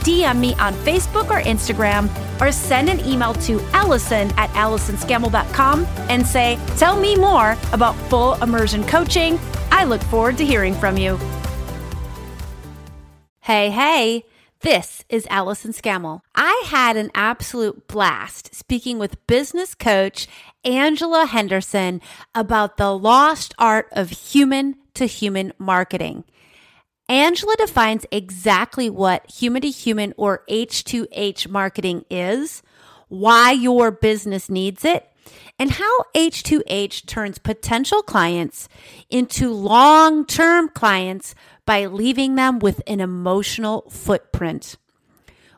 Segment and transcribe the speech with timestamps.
[0.00, 2.08] DM me on Facebook or Instagram
[2.40, 8.34] or send an email to Allison at AllisonScammell.com and say, Tell me more about full
[8.42, 9.38] immersion coaching.
[9.70, 11.18] I look forward to hearing from you.
[13.40, 14.24] Hey, hey,
[14.60, 16.20] this is Allison Scammell.
[16.34, 20.28] I had an absolute blast speaking with business coach
[20.64, 22.02] Angela Henderson
[22.34, 26.24] about the lost art of human to human marketing.
[27.10, 32.62] Angela defines exactly what human to human or H2H marketing is,
[33.08, 35.10] why your business needs it,
[35.58, 38.68] and how H2H turns potential clients
[39.10, 41.34] into long term clients
[41.66, 44.76] by leaving them with an emotional footprint.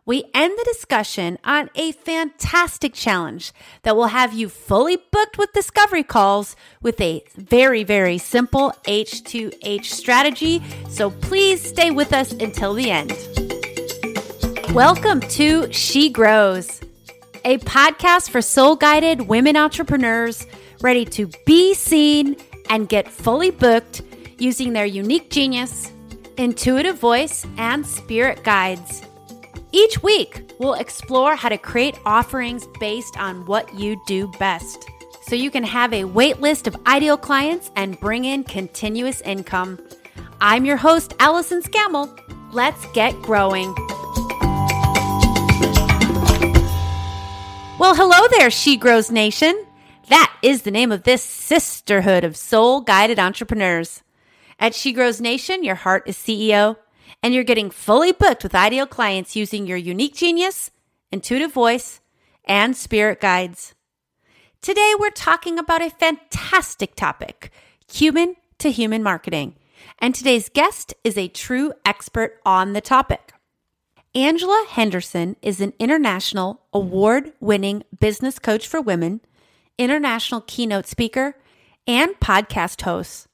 [0.04, 3.52] We end the discussion on a fantastic challenge
[3.84, 9.84] that will have you fully booked with discovery calls with a very, very simple H2H
[9.84, 10.60] strategy.
[10.88, 13.12] So please stay with us until the end.
[14.74, 16.80] Welcome to She Grows,
[17.44, 20.48] a podcast for soul guided women entrepreneurs
[20.80, 22.34] ready to be seen
[22.68, 24.02] and get fully booked
[24.36, 25.92] using their unique genius,
[26.38, 29.02] intuitive voice, and spirit guides.
[29.74, 34.86] Each week, we'll explore how to create offerings based on what you do best
[35.26, 39.78] so you can have a wait list of ideal clients and bring in continuous income.
[40.42, 42.18] I'm your host, Allison Scammell.
[42.52, 43.74] Let's get growing.
[47.78, 49.64] Well, hello there, She Grows Nation.
[50.08, 54.02] That is the name of this sisterhood of soul guided entrepreneurs.
[54.60, 56.76] At She Grows Nation, your heart is CEO
[57.22, 60.70] and you're getting fully booked with ideal clients using your unique genius,
[61.10, 62.00] intuitive voice,
[62.44, 63.74] and spirit guides.
[64.60, 67.50] Today, we're talking about a fantastic topic
[67.92, 69.56] human to human marketing.
[69.98, 73.32] And today's guest is a true expert on the topic.
[74.14, 79.20] Angela Henderson is an international award winning business coach for women,
[79.78, 81.34] international keynote speaker,
[81.86, 83.26] and podcast host.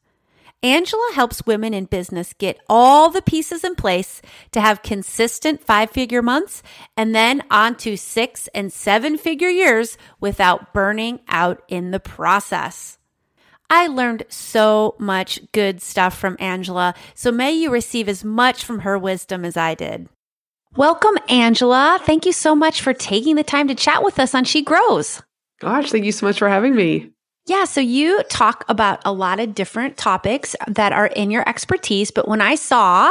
[0.62, 4.20] Angela helps women in business get all the pieces in place
[4.50, 6.64] to have consistent five figure months
[6.96, 12.98] and then on to six and seven figure years without burning out in the process.
[13.70, 18.80] I learned so much good stuff from Angela, so may you receive as much from
[18.80, 20.08] her wisdom as I did.
[20.75, 22.00] Welcome, Angela.
[22.02, 25.22] Thank you so much for taking the time to chat with us on She Grows.
[25.60, 27.12] Gosh, thank you so much for having me.
[27.48, 32.10] Yeah, so you talk about a lot of different topics that are in your expertise,
[32.10, 33.10] but when I saw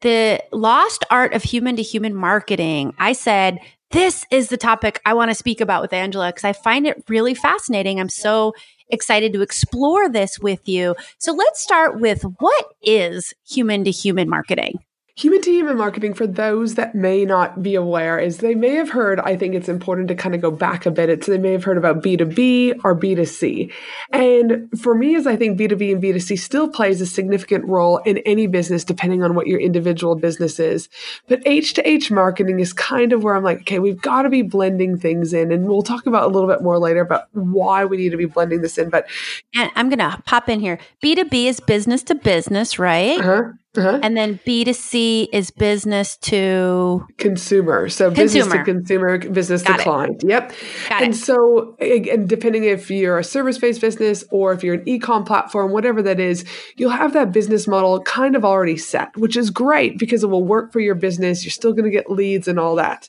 [0.00, 3.58] the lost art of human to human marketing, I said,
[3.90, 7.04] this is the topic I want to speak about with Angela because I find it
[7.08, 8.00] really fascinating.
[8.00, 8.54] I'm so
[8.88, 10.96] excited to explore this with you.
[11.18, 14.78] So let's start with what is human to human marketing?
[15.16, 18.90] Human to human marketing, for those that may not be aware, is they may have
[18.90, 21.08] heard, I think it's important to kind of go back a bit.
[21.08, 23.72] It's they may have heard about B2B or B2C.
[24.10, 28.18] And for me, as I think B2B and B2C still plays a significant role in
[28.26, 30.88] any business, depending on what your individual business is.
[31.28, 34.30] But H to H marketing is kind of where I'm like, okay, we've got to
[34.30, 35.52] be blending things in.
[35.52, 38.26] And we'll talk about a little bit more later about why we need to be
[38.26, 38.90] blending this in.
[38.90, 39.06] But
[39.54, 40.80] and I'm going to pop in here.
[41.04, 43.20] B2B is business to business, right?
[43.20, 43.52] Uh-huh.
[43.76, 43.98] Uh-huh.
[44.02, 47.88] And then B2C is business to consumer.
[47.88, 48.24] So consumer.
[48.24, 49.82] business to consumer, business Got to it.
[49.82, 50.24] client.
[50.24, 50.52] Yep.
[50.88, 51.16] Got and it.
[51.16, 55.24] so, and depending if you're a service based business or if you're an e com
[55.24, 56.44] platform, whatever that is,
[56.76, 60.44] you'll have that business model kind of already set, which is great because it will
[60.44, 61.44] work for your business.
[61.44, 63.08] You're still going to get leads and all that.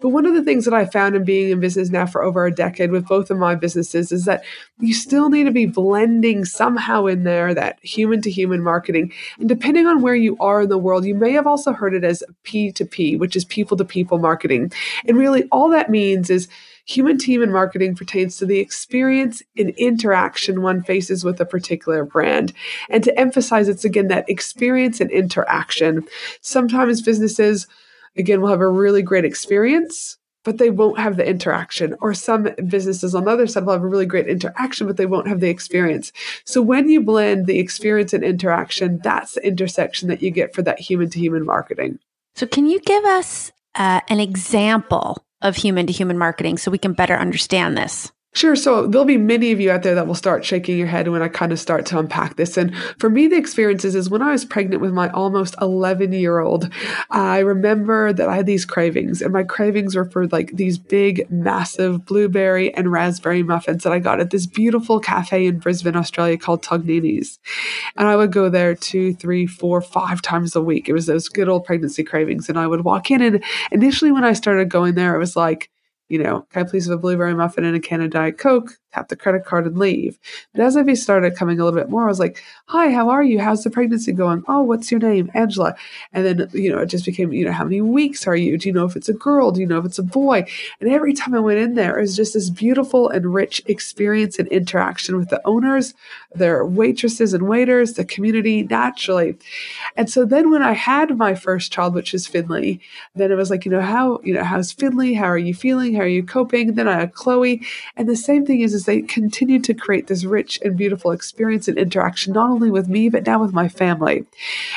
[0.00, 2.46] But one of the things that I found in being in business now for over
[2.46, 4.44] a decade with both of my businesses is that
[4.78, 9.12] you still need to be blending somehow in there that human to human marketing.
[9.38, 12.04] And depending on where you are in the world, you may have also heard it
[12.04, 14.70] as P2P, which is people to people marketing.
[15.04, 16.46] And really, all that means is
[16.84, 22.04] human to human marketing pertains to the experience and interaction one faces with a particular
[22.04, 22.52] brand.
[22.88, 26.06] And to emphasize, it's again that experience and interaction.
[26.40, 27.66] Sometimes businesses,
[28.16, 31.96] again, will have a really great experience but they won't have the interaction.
[32.00, 35.04] Or some businesses on the other side will have a really great interaction, but they
[35.04, 36.12] won't have the experience.
[36.44, 40.62] So when you blend the experience and interaction, that's the intersection that you get for
[40.62, 41.98] that human to human marketing.
[42.36, 46.78] So, can you give us uh, an example of human to human marketing so we
[46.78, 48.12] can better understand this?
[48.36, 48.54] Sure.
[48.54, 51.22] So there'll be many of you out there that will start shaking your head when
[51.22, 52.58] I kind of start to unpack this.
[52.58, 56.40] And for me, the experiences is when I was pregnant with my almost 11 year
[56.40, 56.68] old,
[57.10, 61.30] I remember that I had these cravings, and my cravings were for like these big,
[61.30, 66.36] massive blueberry and raspberry muffins that I got at this beautiful cafe in Brisbane, Australia
[66.36, 67.38] called Tognini's.
[67.96, 70.90] And I would go there two, three, four, five times a week.
[70.90, 72.50] It was those good old pregnancy cravings.
[72.50, 73.42] And I would walk in, and
[73.72, 75.70] initially when I started going there, it was like,
[76.08, 78.78] you know, can I please have a blueberry muffin and a can of Diet Coke?
[78.96, 80.18] Tap the credit card and leave.
[80.52, 83.22] But as I started coming a little bit more, I was like, Hi, how are
[83.22, 83.38] you?
[83.40, 84.42] How's the pregnancy going?
[84.48, 85.30] Oh, what's your name?
[85.34, 85.76] Angela.
[86.12, 88.56] And then, you know, it just became, you know, how many weeks are you?
[88.56, 89.50] Do you know if it's a girl?
[89.50, 90.46] Do you know if it's a boy?
[90.80, 94.38] And every time I went in there, it was just this beautiful and rich experience
[94.38, 95.94] and interaction with the owners,
[96.34, 99.36] their waitresses and waiters, the community naturally.
[99.96, 102.80] And so then when I had my first child, which is Finley,
[103.14, 105.14] then it was like, you know, how, you know, how's Finley?
[105.14, 105.94] How are you feeling?
[105.94, 106.74] How are you coping?
[106.74, 107.62] Then I had Chloe.
[107.96, 111.68] And the same thing is, is they continue to create this rich and beautiful experience
[111.68, 114.24] and interaction, not only with me, but now with my family.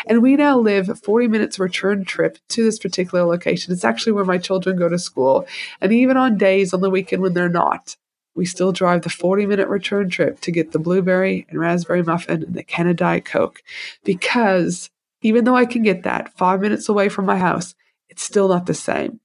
[0.06, 3.74] And we now live 40 minutes return trip to this particular location.
[3.74, 5.48] It's actually where my children go to school.
[5.80, 7.96] And even on days on the weekend when they're not,
[8.36, 12.44] we still drive the 40 minute return trip to get the blueberry and raspberry muffin
[12.44, 13.62] and the can of Diet Coke.
[14.04, 14.90] Because
[15.22, 17.76] even though I can get that five minutes away from my house,
[18.10, 19.20] it's still not the same.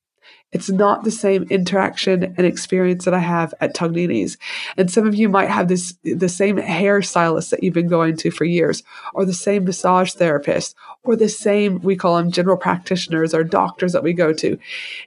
[0.54, 4.38] It's not the same interaction and experience that I have at Tognini's.
[4.76, 8.30] And some of you might have this the same hairstylist that you've been going to
[8.30, 13.34] for years, or the same massage therapist, or the same we call them general practitioners
[13.34, 14.56] or doctors that we go to.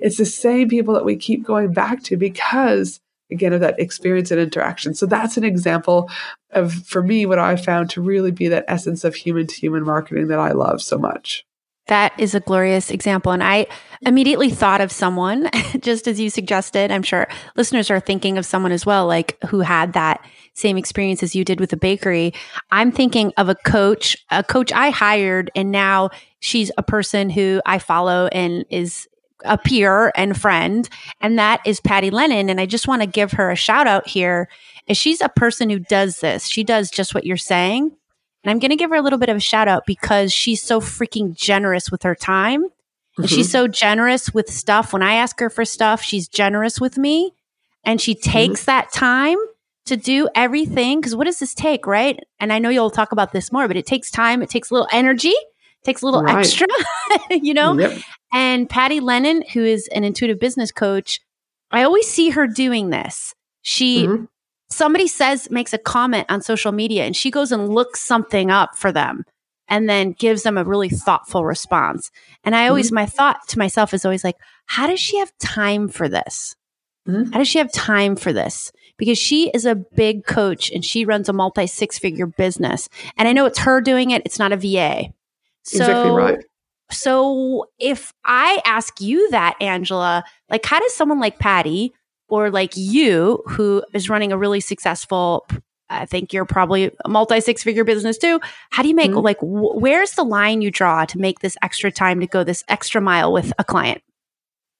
[0.01, 2.99] It's the same people that we keep going back to because
[3.31, 4.93] again of that experience and interaction.
[4.93, 6.09] So that's an example
[6.51, 9.83] of for me what I found to really be that essence of human to human
[9.83, 11.45] marketing that I love so much.
[11.87, 13.31] That is a glorious example.
[13.31, 13.67] And I
[14.05, 15.49] immediately thought of someone,
[15.79, 16.91] just as you suggested.
[16.91, 20.23] I'm sure listeners are thinking of someone as well, like who had that
[20.53, 22.33] same experience as you did with the bakery.
[22.71, 27.61] I'm thinking of a coach, a coach I hired, and now she's a person who
[27.65, 29.07] I follow and is
[29.45, 30.89] a peer and friend.
[31.21, 32.49] And that is Patty Lennon.
[32.49, 34.49] And I just want to give her a shout out here.
[34.91, 36.47] She's a person who does this.
[36.47, 37.91] She does just what you're saying
[38.47, 40.63] and I'm going to give her a little bit of a shout out because she's
[40.63, 42.63] so freaking generous with her time.
[42.63, 43.23] Mm-hmm.
[43.23, 43.51] And she's mm-hmm.
[43.51, 44.93] so generous with stuff.
[44.93, 47.33] When I ask her for stuff, she's generous with me.
[47.83, 48.67] And she takes mm-hmm.
[48.67, 49.35] that time
[49.87, 51.01] to do everything.
[51.01, 52.21] Because what does this take, right?
[52.39, 54.75] And I know you'll talk about this more, but it takes time, it takes a
[54.75, 55.35] little energy,
[55.83, 56.37] takes a little right.
[56.37, 56.67] extra,
[57.29, 57.77] you know?
[57.77, 58.01] Yep.
[58.31, 61.19] And Patty Lennon, who is an intuitive business coach,
[61.69, 63.35] I always see her doing this.
[63.61, 64.23] She mm-hmm
[64.69, 68.75] somebody says, makes a comment on social media and she goes and looks something up
[68.75, 69.23] for them
[69.67, 72.11] and then gives them a really thoughtful response.
[72.43, 72.95] And I always, mm-hmm.
[72.95, 76.55] my thought to myself is always like, how does she have time for this?
[77.07, 77.31] Mm-hmm.
[77.31, 78.71] How does she have time for this?
[78.97, 82.89] Because she is a big coach and she runs a multi six figure business.
[83.17, 85.13] And I know it's her doing it, it's not a VA.
[85.63, 86.39] So, exactly right.
[86.89, 91.93] So if I ask you that, Angela, like, how does someone like Patty,
[92.29, 95.47] or like you who is running a really successful
[95.89, 98.39] I think you're probably a multi six figure business too.
[98.71, 99.19] How do you make mm-hmm.
[99.19, 103.01] like where's the line you draw to make this extra time to go this extra
[103.01, 104.01] mile with a client?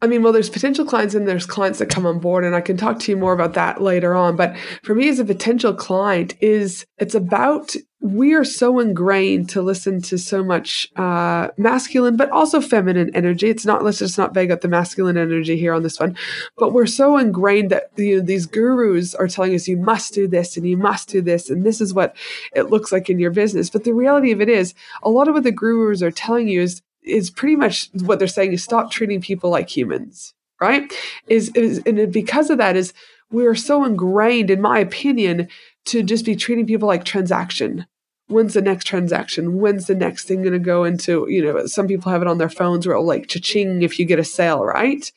[0.01, 2.61] I mean, well, there's potential clients and there's clients that come on board, and I
[2.61, 4.35] can talk to you more about that later on.
[4.35, 9.61] But for me, as a potential client, is it's about we are so ingrained to
[9.61, 13.49] listen to so much uh, masculine, but also feminine energy.
[13.49, 16.15] It's not let's just not vague up the masculine energy here on this one,
[16.57, 20.27] but we're so ingrained that you know, these gurus are telling us you must do
[20.27, 22.15] this and you must do this, and this is what
[22.53, 23.69] it looks like in your business.
[23.69, 26.61] But the reality of it is, a lot of what the gurus are telling you
[26.61, 30.91] is is pretty much what they're saying is stop treating people like humans, right?
[31.27, 32.93] Is, is and because of that is
[33.29, 35.49] we're so ingrained, in my opinion,
[35.87, 37.85] to just be treating people like transaction.
[38.29, 39.57] When's the next transaction?
[39.57, 41.27] When's the next thing going to go into?
[41.29, 44.05] You know, some people have it on their phones where it'll like cha-ching if you
[44.05, 45.09] get a sale, right?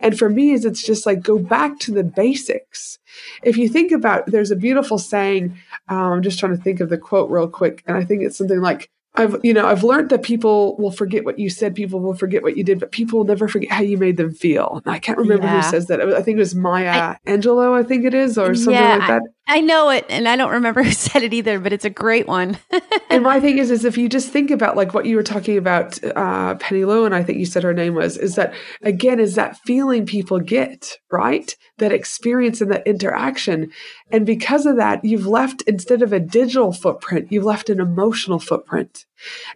[0.00, 2.98] And for me, is it's just like go back to the basics.
[3.42, 5.58] If you think about, there's a beautiful saying.
[5.88, 8.38] Um, I'm just trying to think of the quote real quick, and I think it's
[8.38, 12.00] something like I've you know I've learned that people will forget what you said, people
[12.00, 14.82] will forget what you did, but people will never forget how you made them feel.
[14.86, 15.62] I can't remember yeah.
[15.62, 16.00] who says that.
[16.00, 19.08] I think it was Maya I, Angelou, I think it is, or something yeah, like
[19.08, 19.22] that.
[19.46, 22.26] I, know it, and I don't remember who said it either, but it's a great
[22.26, 22.58] one.
[23.10, 25.56] and my thing is, is if you just think about like what you were talking
[25.56, 29.34] about, uh, Penny Lewin, I think you said her name was, is that again is
[29.34, 33.70] that feeling people get right, that experience and that interaction,
[34.10, 38.38] and because of that, you've left instead of a digital footprint, you've left an emotional
[38.38, 39.04] footprint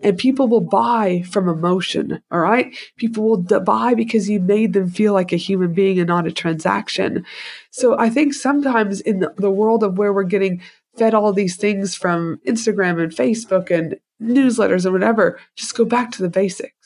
[0.02, 2.22] And people will buy from emotion.
[2.30, 2.76] All right.
[2.96, 6.32] People will buy because you made them feel like a human being and not a
[6.32, 7.24] transaction.
[7.70, 10.60] So I think sometimes in the, world of where we're getting
[10.96, 16.10] fed all these things from Instagram and Facebook and newsletters and whatever, just go back
[16.12, 16.77] to the basics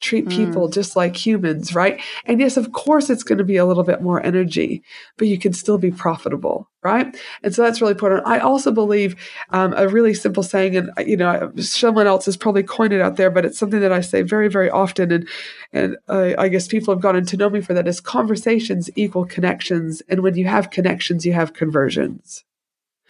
[0.00, 0.72] treat people mm.
[0.72, 2.00] just like humans, right?
[2.24, 4.82] And yes, of course, it's going to be a little bit more energy,
[5.16, 7.14] but you can still be profitable, right?
[7.42, 8.26] And so that's really important.
[8.26, 9.14] I also believe
[9.50, 13.16] um, a really simple saying, and you know, someone else has probably coined it out
[13.16, 15.28] there, but it's something that I say very, very often, and
[15.72, 17.86] and I, I guess people have gotten to know me for that.
[17.86, 22.44] Is conversations equal connections, and when you have connections, you have conversions.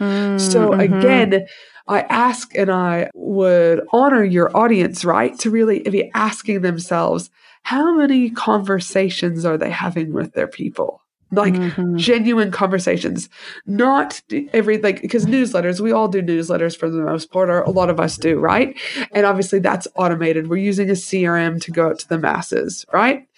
[0.01, 0.81] Mm, so mm-hmm.
[0.81, 1.47] again,
[1.91, 5.37] I ask and I would honor your audience, right?
[5.41, 7.31] To really be asking themselves,
[7.63, 11.03] how many conversations are they having with their people?
[11.33, 11.97] Like mm-hmm.
[11.97, 13.29] genuine conversations,
[13.67, 14.21] not
[14.53, 17.91] every, like, because newsletters, we all do newsletters for the most part, or a lot
[17.91, 18.77] of us do, right?
[19.13, 20.49] And obviously that's automated.
[20.49, 23.29] We're using a CRM to go out to the masses, right?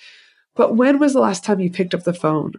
[0.54, 2.54] But when was the last time you picked up the phone?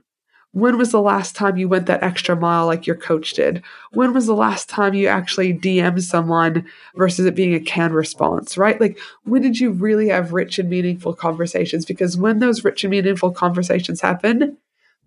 [0.53, 3.63] When was the last time you went that extra mile like your coach did?
[3.91, 8.55] When was the last time you actually DM'd someone versus it being a canned response,
[8.55, 8.79] right?
[8.79, 11.85] Like, when did you really have rich and meaningful conversations?
[11.85, 14.57] Because when those rich and meaningful conversations happen,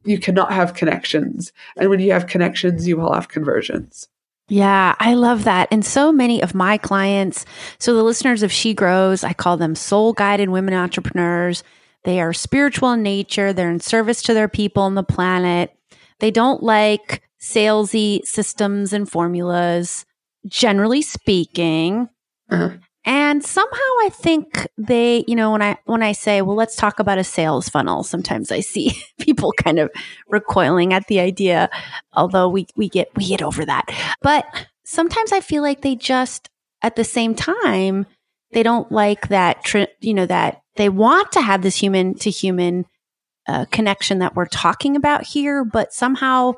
[0.05, 1.53] you cannot have connections.
[1.77, 4.09] And when you have connections, you will have conversions.
[4.49, 5.69] Yeah, I love that.
[5.71, 7.45] And so many of my clients,
[7.79, 11.65] so the listeners of She Grows, I call them soul guided women entrepreneurs.
[12.07, 13.53] They are spiritual in nature.
[13.53, 15.77] They're in service to their people and the planet.
[16.21, 20.07] They don't like salesy systems and formulas,
[20.47, 22.09] generally speaking.
[22.49, 22.77] Uh-huh.
[23.05, 27.01] And somehow I think they, you know, when I when I say, well, let's talk
[27.01, 29.91] about a sales funnel, sometimes I see people kind of
[30.29, 31.69] recoiling at the idea,
[32.13, 33.87] although we we get we get over that.
[34.23, 34.47] But
[34.85, 36.49] sometimes I feel like they just
[36.83, 38.07] at the same time
[38.53, 42.87] they don't like that you know that they want to have this human to human
[43.49, 46.53] uh, connection that we're talking about here, but somehow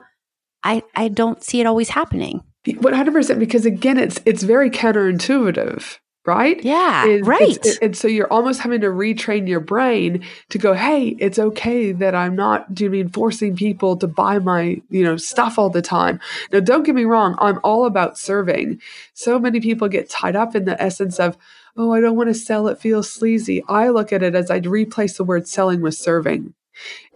[0.65, 2.43] I I don't see it always happening.
[2.81, 6.63] One hundred percent, because again, it's it's very counterintuitive, right?
[6.63, 7.67] Yeah, right.
[7.81, 12.15] And so you're almost having to retrain your brain to go, hey, it's okay that
[12.15, 15.81] I'm not, do you mean forcing people to buy my you know stuff all the
[15.81, 16.21] time?
[16.53, 18.81] Now, don't get me wrong, I'm all about serving.
[19.15, 21.39] So many people get tied up in the essence of
[21.79, 23.63] oh, I don't want to sell, it feels sleazy.
[23.69, 26.55] I look at it as I'd replace the word selling with serving.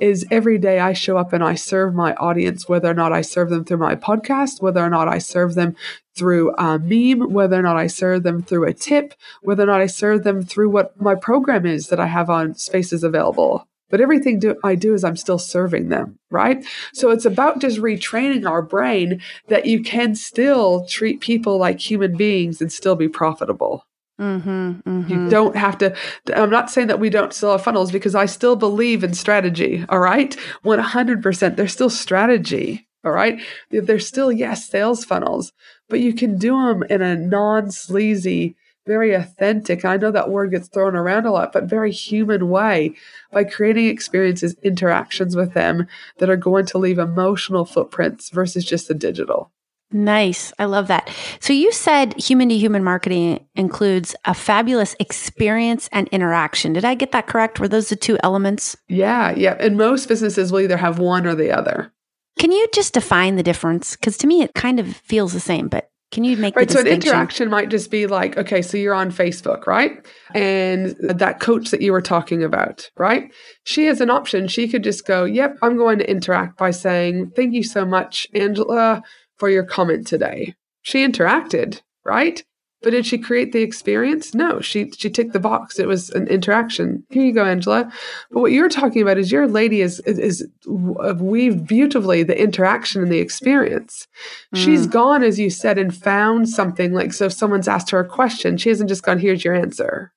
[0.01, 3.21] Is every day I show up and I serve my audience, whether or not I
[3.21, 5.77] serve them through my podcast, whether or not I serve them
[6.17, 9.81] through a meme, whether or not I serve them through a tip, whether or not
[9.81, 13.69] I serve them through what my program is that I have on spaces available.
[13.89, 16.65] But everything do, I do is I'm still serving them, right?
[16.93, 22.17] So it's about just retraining our brain that you can still treat people like human
[22.17, 23.85] beings and still be profitable.
[24.21, 25.09] Mm-hmm, mm-hmm.
[25.09, 25.97] You don't have to.
[26.35, 29.85] I'm not saying that we don't still have funnels because I still believe in strategy.
[29.89, 30.37] All right.
[30.65, 31.57] 100%.
[31.57, 32.87] There's still strategy.
[33.05, 33.41] All right.
[33.71, 35.53] There's still, yes, sales funnels,
[35.89, 38.55] but you can do them in a non sleazy,
[38.87, 39.85] very authentic.
[39.85, 42.95] I know that word gets thrown around a lot, but very human way
[43.33, 45.89] by creating experiences, interactions with them
[46.19, 49.51] that are going to leave emotional footprints versus just the digital.
[49.93, 50.53] Nice.
[50.59, 51.11] I love that.
[51.41, 56.73] So you said human to human marketing includes a fabulous experience and interaction.
[56.73, 57.61] Did I get that correct?
[57.61, 58.77] Were those the two elements?
[58.89, 59.35] Yeah.
[59.37, 59.57] Yeah.
[59.61, 61.93] And most businesses will either have one or the other.
[62.39, 63.97] Can you just define the difference?
[63.97, 66.71] Because to me, it kind of feels the same, but can you make right?
[66.71, 70.07] so an interaction might just be like, okay, so you're on Facebook, right?
[70.35, 73.33] And that coach that you were talking about, right?
[73.65, 74.47] She has an option.
[74.47, 78.29] She could just go, "Yep, I'm going to interact by saying thank you so much,
[78.35, 79.03] Angela."
[79.43, 80.55] For your comment today.
[80.83, 82.45] She interacted, right?
[82.81, 84.35] But did she create the experience?
[84.35, 85.81] No, she she ticked the box.
[85.81, 87.03] It was an interaction.
[87.11, 87.93] Here you go, Angela.
[88.31, 93.03] But what you're talking about is your lady is is, is weaved beautifully the interaction
[93.03, 94.07] and the experience.
[94.55, 94.59] Mm.
[94.59, 97.25] She's gone, as you said, and found something like so.
[97.25, 100.13] If someone's asked her a question, she hasn't just gone, "Here's your answer."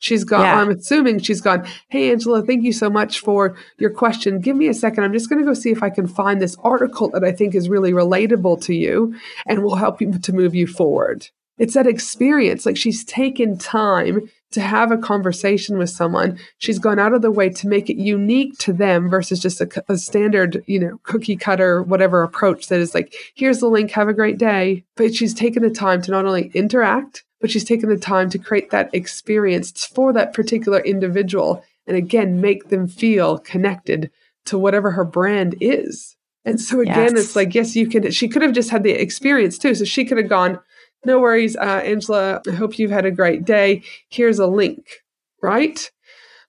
[0.00, 0.60] She's gone, yeah.
[0.60, 4.40] I'm assuming she's gone, Hey, Angela, thank you so much for your question.
[4.40, 5.04] Give me a second.
[5.04, 7.54] I'm just going to go see if I can find this article that I think
[7.54, 9.14] is really relatable to you
[9.46, 11.28] and will help you to move you forward.
[11.58, 12.64] It's that experience.
[12.64, 16.38] Like she's taken time to have a conversation with someone.
[16.58, 19.84] She's gone out of the way to make it unique to them versus just a,
[19.88, 24.08] a, standard, you know, cookie cutter, whatever approach that is like, here's the link, have
[24.08, 24.84] a great day.
[24.96, 28.38] But she's taken the time to not only interact, but she's taken the time to
[28.38, 34.10] create that experience for that particular individual and again make them feel connected
[34.44, 36.16] to whatever her brand is.
[36.44, 37.26] And so again, yes.
[37.26, 39.74] it's like, yes, you can, she could have just had the experience too.
[39.74, 40.58] So she could have gone,
[41.04, 42.40] No worries, uh, Angela.
[42.48, 43.82] I hope you've had a great day.
[44.08, 45.02] Here's a link,
[45.42, 45.90] right?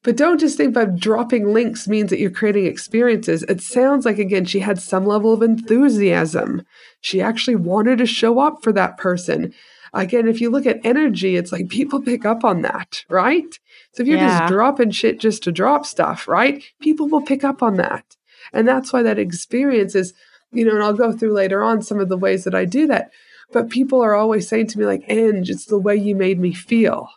[0.04, 3.44] But don't just think by dropping links means that you're creating experiences.
[3.44, 6.62] It sounds like, again, she had some level of enthusiasm.
[7.02, 9.54] She actually wanted to show up for that person.
[9.94, 13.60] Again, if you look at energy, it's like people pick up on that, right?
[13.94, 14.40] So if you're yeah.
[14.40, 16.64] just dropping shit just to drop stuff, right?
[16.82, 18.18] People will pick up on that.
[18.54, 20.14] And that's why that experience is,
[20.52, 22.88] you know, and I'll go through later on some of the ways that I do
[22.88, 23.12] that.
[23.52, 26.54] But people are always saying to me, like, Ange, it's the way you made me
[26.54, 27.10] feel.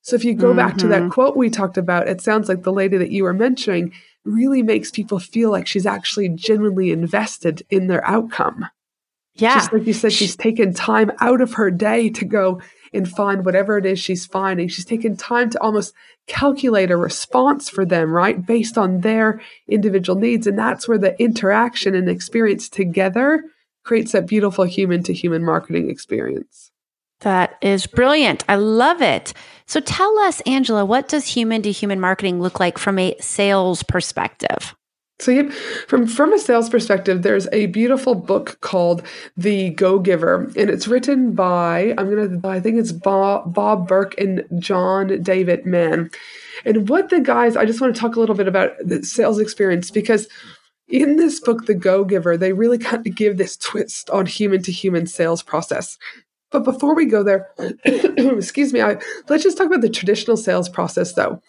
[0.00, 0.58] So if you go mm-hmm.
[0.58, 1.10] back to that mm-hmm.
[1.10, 3.92] quote we talked about, it sounds like the lady that you were mentioning
[4.24, 8.66] really makes people feel like she's actually genuinely invested in their outcome.
[9.36, 9.54] Yeah.
[9.54, 12.60] Just like you said, she's taken time out of her day to go
[12.92, 14.68] and find whatever it is she's finding.
[14.68, 15.92] She's taken time to almost
[16.26, 18.44] calculate a response for them, right?
[18.44, 20.46] Based on their individual needs.
[20.46, 23.44] And that's where the interaction and experience together
[23.84, 26.70] creates that beautiful human to human marketing experience.
[27.20, 28.44] That is brilliant.
[28.48, 29.32] I love it.
[29.66, 33.82] So tell us, Angela, what does human to human marketing look like from a sales
[33.82, 34.74] perspective?
[35.18, 35.50] So, yep,
[35.88, 39.02] from from a sales perspective, there's a beautiful book called
[39.36, 44.14] The Go Giver, and it's written by I'm gonna I think it's Bob, Bob Burg
[44.18, 46.10] and John David Mann.
[46.66, 49.38] And what the guys, I just want to talk a little bit about the sales
[49.38, 50.28] experience because
[50.88, 54.62] in this book, The Go Giver, they really kind of give this twist on human
[54.62, 55.98] to human sales process.
[56.50, 57.48] But before we go there,
[57.84, 61.40] excuse me, I, let's just talk about the traditional sales process though.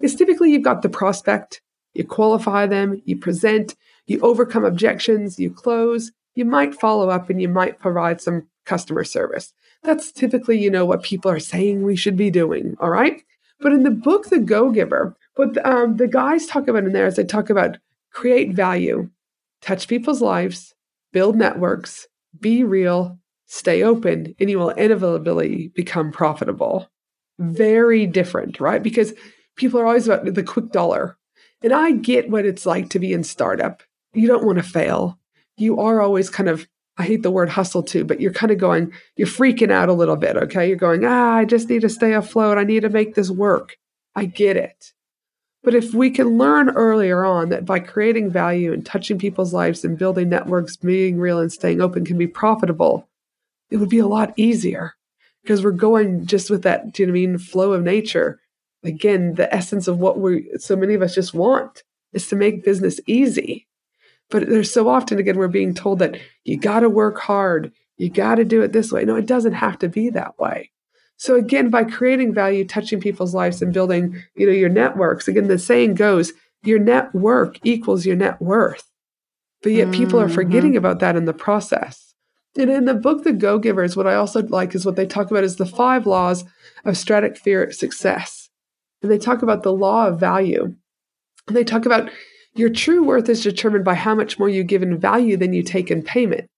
[0.00, 1.60] It's typically you've got the prospect,
[1.98, 3.74] you qualify them, you present,
[4.06, 9.02] you overcome objections, you close, you might follow up, and you might provide some customer
[9.02, 9.52] service.
[9.82, 12.76] That's typically, you know, what people are saying we should be doing.
[12.80, 13.22] All right.
[13.60, 17.06] But in the book, The Go Giver, what um, the guys talk about in there
[17.06, 17.78] is they talk about
[18.12, 19.10] create value,
[19.60, 20.74] touch people's lives,
[21.12, 22.06] build networks,
[22.38, 26.88] be real, stay open, and you will inevitably become profitable.
[27.40, 28.82] Very different, right?
[28.82, 29.12] Because
[29.56, 31.17] people are always about the quick dollar.
[31.62, 33.82] And I get what it's like to be in startup.
[34.12, 35.18] You don't want to fail.
[35.56, 38.58] You are always kind of, I hate the word hustle too, but you're kind of
[38.58, 40.68] going, you're freaking out a little bit, okay?
[40.68, 42.58] You're going, ah, I just need to stay afloat.
[42.58, 43.76] I need to make this work.
[44.14, 44.92] I get it.
[45.62, 49.84] But if we can learn earlier on that by creating value and touching people's lives
[49.84, 53.08] and building networks, being real and staying open can be profitable,
[53.70, 54.94] it would be a lot easier
[55.42, 58.40] because we're going just with that, do you know what I mean, flow of nature.
[58.84, 62.64] Again, the essence of what we so many of us just want is to make
[62.64, 63.66] business easy.
[64.30, 68.10] But there's so often, again, we're being told that you got to work hard, you
[68.10, 69.04] got to do it this way.
[69.04, 70.70] No, it doesn't have to be that way.
[71.16, 75.48] So again, by creating value, touching people's lives and building, you know, your networks, again,
[75.48, 78.88] the saying goes, your network equals your net worth.
[79.62, 80.78] But yet people are forgetting mm-hmm.
[80.78, 82.14] about that in the process.
[82.56, 85.30] And in the book, The Go Givers, what I also like is what they talk
[85.30, 86.44] about is the five laws
[86.84, 88.37] of stratospheric success.
[89.02, 90.74] And they talk about the law of value.
[91.46, 92.10] And they talk about
[92.54, 95.62] your true worth is determined by how much more you give in value than you
[95.62, 96.48] take in payment.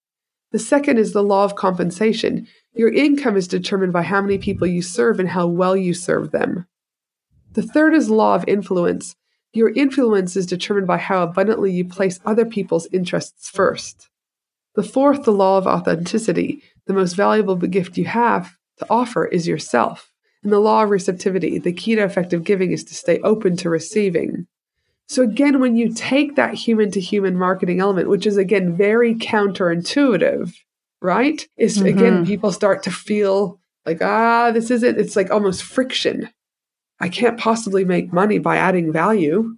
[0.53, 2.49] The second is the law of compensation.
[2.73, 6.31] Your income is determined by how many people you serve and how well you serve
[6.31, 6.67] them.
[7.53, 9.15] The third is law of influence.
[9.53, 14.09] Your influence is determined by how abundantly you place other people's interests first.
[14.77, 16.63] The fourth, the law of authenticity.
[16.87, 20.10] The most valuable gift you have to offer is yourself.
[20.43, 21.59] And the law of receptivity.
[21.59, 24.47] The key to effective giving is to stay open to receiving.
[25.09, 29.15] So, again, when you take that human to human marketing element, which is again very
[29.15, 30.55] counterintuitive,
[31.03, 31.47] right?
[31.57, 31.87] Is mm-hmm.
[31.87, 36.31] again, people start to feel like, ah, this isn't, it's like almost friction.
[37.01, 39.57] I can't possibly make money by adding value.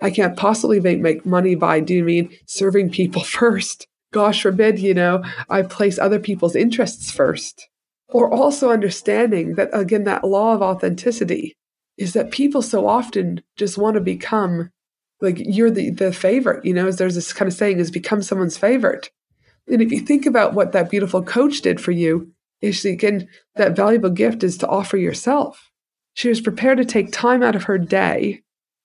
[0.00, 3.88] I can't possibly make, make money by, do you mean serving people first?
[4.14, 7.68] gosh forbid, you know, I place other people's interests first.
[8.08, 11.56] Or also understanding that, again, that law of authenticity
[11.96, 14.70] is that people so often just want to become
[15.20, 18.20] like you're the, the favorite, you know, as there's this kind of saying is become
[18.20, 19.10] someone's favorite.
[19.68, 23.76] And if you think about what that beautiful coach did for you, is again, that
[23.76, 25.70] valuable gift is to offer yourself.
[26.14, 28.42] She was prepared to take time out of her day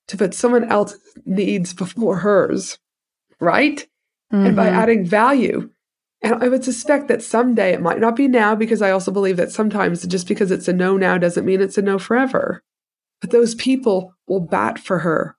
[0.08, 2.78] to put someone else's needs before hers,
[3.40, 3.86] right?
[4.34, 4.48] mm-hmm.
[4.48, 4.80] and by mm-hmm.
[4.80, 5.70] adding value.
[6.22, 9.38] And I would suspect that someday it might not be now because I also believe
[9.38, 12.62] that sometimes just because it's a no now doesn't mean it's a no forever.
[13.22, 15.38] But those people will bat for her.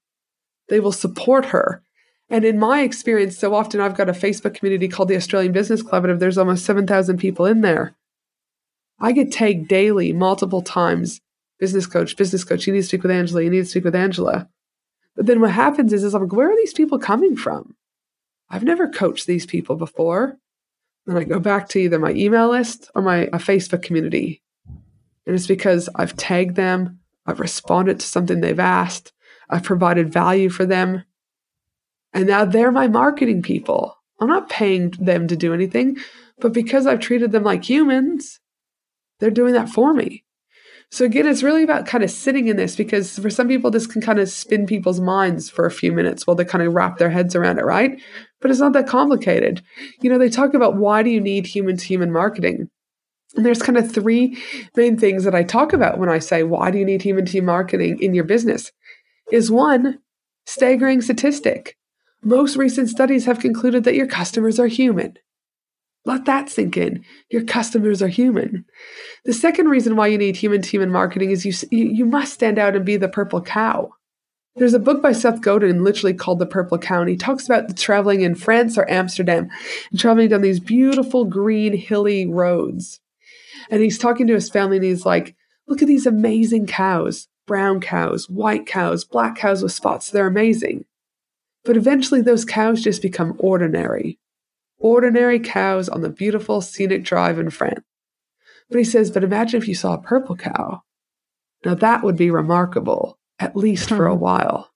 [0.69, 1.83] They will support her.
[2.31, 5.83] And in my experience, so often I've got a Facebook community called the Australian Business
[5.83, 7.97] Club, and there's almost 7,000 people in there.
[9.01, 11.21] I get tagged daily, multiple times
[11.59, 13.95] business coach, business coach, you need to speak with Angela, you need to speak with
[13.95, 14.49] Angela.
[15.15, 17.77] But then what happens is, is I'm like, where are these people coming from?
[18.49, 20.39] I've never coached these people before.
[21.07, 24.43] And I go back to either my email list or my Facebook community.
[25.27, 29.13] And it's because I've tagged them, I've responded to something they've asked,
[29.49, 31.05] I've provided value for them.
[32.13, 33.97] And now they're my marketing people.
[34.21, 35.97] I'm not paying them to do anything,
[36.39, 38.41] but because I've treated them like humans,
[39.19, 40.25] they're doing that for me.
[40.93, 43.87] So again, it's really about kind of sitting in this because for some people, this
[43.87, 46.99] can kind of spin people's minds for a few minutes while they kind of wrap
[46.99, 48.01] their heads around it, right?
[48.41, 49.63] But it's not that complicated.
[50.01, 52.71] You know, they talk about why do you need human to human marketing?
[53.37, 54.43] And there's kind of three
[54.77, 57.33] main things that I talk about when I say, why do you need human to
[57.33, 58.73] human marketing in your business?
[59.31, 60.01] Is one,
[60.47, 61.77] staggering statistic.
[62.23, 65.15] Most recent studies have concluded that your customers are human.
[66.05, 67.05] Let that sink in.
[67.31, 68.65] Your customers are human.
[69.25, 72.59] The second reason why you need human to human marketing is you, you must stand
[72.59, 73.91] out and be the purple cow.
[74.57, 78.23] There's a book by Seth Godin literally called The Purple Cow, he talks about traveling
[78.23, 79.49] in France or Amsterdam
[79.91, 83.01] and traveling down these beautiful green hilly roads.
[83.71, 85.37] And he's talking to his family and he's like,
[85.69, 90.11] Look at these amazing cows brown cows, white cows, black cows with spots.
[90.11, 90.85] They're amazing.
[91.65, 94.21] But eventually, those cows just become ordinary
[94.81, 97.85] ordinary cows on the beautiful scenic drive in France.
[98.71, 100.83] But he says, but imagine if you saw a purple cow.
[101.65, 104.21] Now that would be remarkable, at least for a uh-huh.
[104.21, 104.71] while.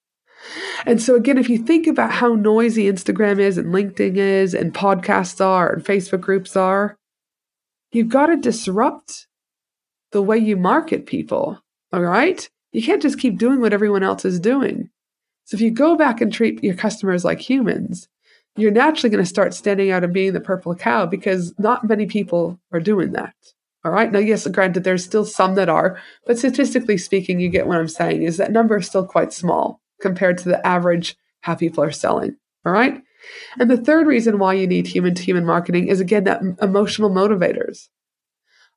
[0.86, 4.74] And so, again, if you think about how noisy Instagram is and LinkedIn is and
[4.74, 6.98] podcasts are and Facebook groups are,
[7.92, 9.26] you've got to disrupt
[10.12, 11.58] the way you market people.
[11.92, 12.48] All right?
[12.72, 14.90] You can't just keep doing what everyone else is doing.
[15.44, 18.08] So, if you go back and treat your customers like humans,
[18.56, 22.06] you're naturally going to start standing out and being the purple cow because not many
[22.06, 23.34] people are doing that.
[23.84, 24.10] All right.
[24.10, 27.88] Now, yes, granted, there's still some that are, but statistically speaking, you get what I'm
[27.88, 31.92] saying is that number is still quite small compared to the average how people are
[31.92, 32.36] selling.
[32.64, 33.02] All right.
[33.58, 37.10] And the third reason why you need human to human marketing is again that emotional
[37.10, 37.88] motivators.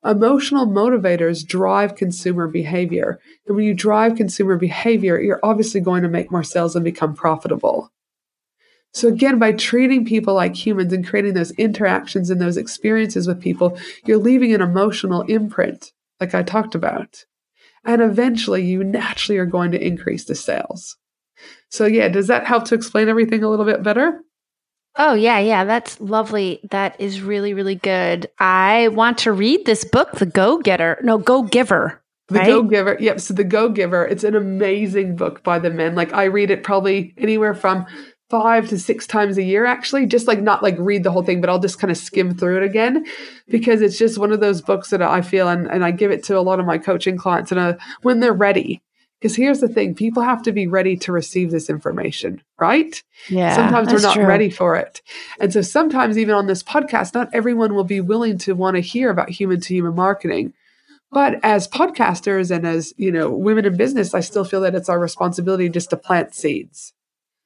[0.04, 3.18] Emotional motivators drive consumer behavior.
[3.46, 7.14] And when you drive consumer behavior, you're obviously going to make more sales and become
[7.14, 7.90] profitable.
[8.94, 13.40] So, again, by treating people like humans and creating those interactions and those experiences with
[13.40, 17.24] people, you're leaving an emotional imprint, like I talked about.
[17.84, 20.96] And eventually, you naturally are going to increase the sales.
[21.70, 24.20] So, yeah, does that help to explain everything a little bit better?
[24.96, 25.64] Oh, yeah, yeah.
[25.64, 26.60] That's lovely.
[26.70, 28.28] That is really, really good.
[28.38, 30.98] I want to read this book, The Go Getter.
[31.02, 32.02] No, Go Giver.
[32.28, 32.46] The right?
[32.46, 32.96] Go Giver.
[32.98, 33.20] Yep.
[33.20, 35.94] So, The Go Giver, it's an amazing book by the men.
[35.94, 37.86] Like, I read it probably anywhere from
[38.30, 41.40] five to six times a year actually just like not like read the whole thing
[41.40, 43.06] but i'll just kind of skim through it again
[43.48, 46.22] because it's just one of those books that i feel and, and i give it
[46.22, 48.82] to a lot of my coaching clients and uh, when they're ready.
[49.20, 53.02] Because here's the thing people have to be ready to receive this information right?
[53.28, 54.26] Yeah sometimes we're not true.
[54.26, 55.02] ready for it.
[55.40, 58.80] And so sometimes even on this podcast not everyone will be willing to want to
[58.80, 60.52] hear about human to human marketing.
[61.10, 64.88] But as podcasters and as you know women in business i still feel that it's
[64.88, 66.92] our responsibility just to plant seeds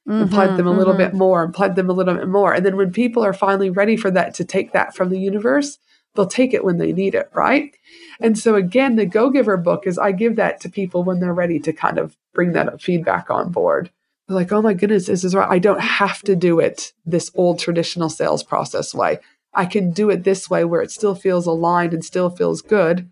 [0.09, 1.03] mm-hmm, and plant them a little mm-hmm.
[1.03, 2.53] bit more and plant them a little bit more.
[2.53, 5.79] And then when people are finally ready for that to take that from the universe,
[6.15, 7.75] they'll take it when they need it, right?
[8.21, 11.35] And so again, the Go Giver book is I give that to people when they're
[11.35, 13.91] ready to kind of bring that feedback on board.
[14.29, 15.51] They're like, oh my goodness, this is right.
[15.51, 19.19] I don't have to do it this old traditional sales process way.
[19.55, 23.11] I can do it this way where it still feels aligned and still feels good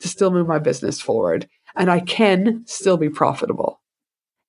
[0.00, 1.48] to still move my business forward.
[1.74, 3.81] And I can still be profitable.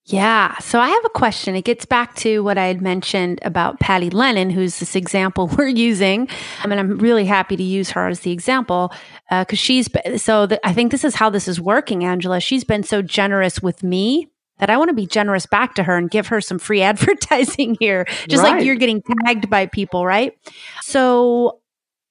[0.05, 0.57] Yeah.
[0.57, 1.55] So I have a question.
[1.55, 5.67] It gets back to what I had mentioned about Patty Lennon, who's this example we're
[5.67, 6.27] using.
[6.61, 8.93] I mean, I'm really happy to use her as the example
[9.29, 12.41] because uh, she's so the, I think this is how this is working, Angela.
[12.41, 15.97] She's been so generous with me that I want to be generous back to her
[15.97, 18.57] and give her some free advertising here, just right.
[18.57, 20.37] like you're getting tagged by people, right?
[20.81, 21.59] So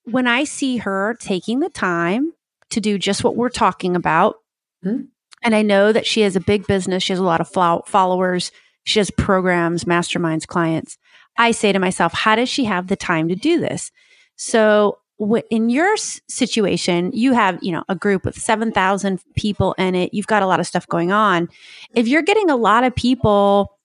[0.04, 2.32] when I see her taking the time
[2.70, 4.36] to do just what we're talking about,
[4.82, 5.02] hmm
[5.42, 7.02] and I know that she has a big business.
[7.02, 7.48] She has a lot of
[7.86, 8.52] followers.
[8.84, 10.98] She has programs, masterminds, clients.
[11.38, 13.90] I say to myself, how does she have the time to do this?
[14.36, 14.98] So
[15.50, 20.12] in your situation, you have, you know, a group with 7,000 people in it.
[20.12, 21.48] You've got a lot of stuff going on.
[21.94, 23.78] If you're getting a lot of people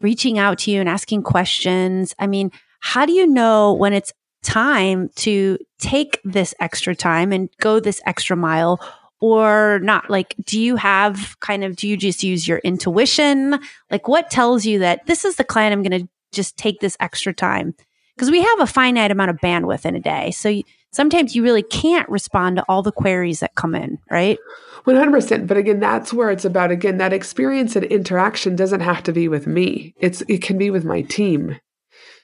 [0.00, 4.12] reaching out to you and asking questions, I mean, how do you know when it's
[4.42, 8.80] time to take this extra time and go this extra mile
[9.22, 10.10] or not?
[10.10, 13.58] Like, do you have kind of, do you just use your intuition?
[13.88, 16.96] Like, what tells you that this is the client I'm going to just take this
[16.98, 17.74] extra time?
[18.16, 20.32] Because we have a finite amount of bandwidth in a day.
[20.32, 24.38] So you, sometimes you really can't respond to all the queries that come in, right?
[24.86, 25.46] 100%.
[25.46, 29.28] But again, that's where it's about, again, that experience and interaction doesn't have to be
[29.28, 29.94] with me.
[29.98, 31.60] It's, it can be with my team.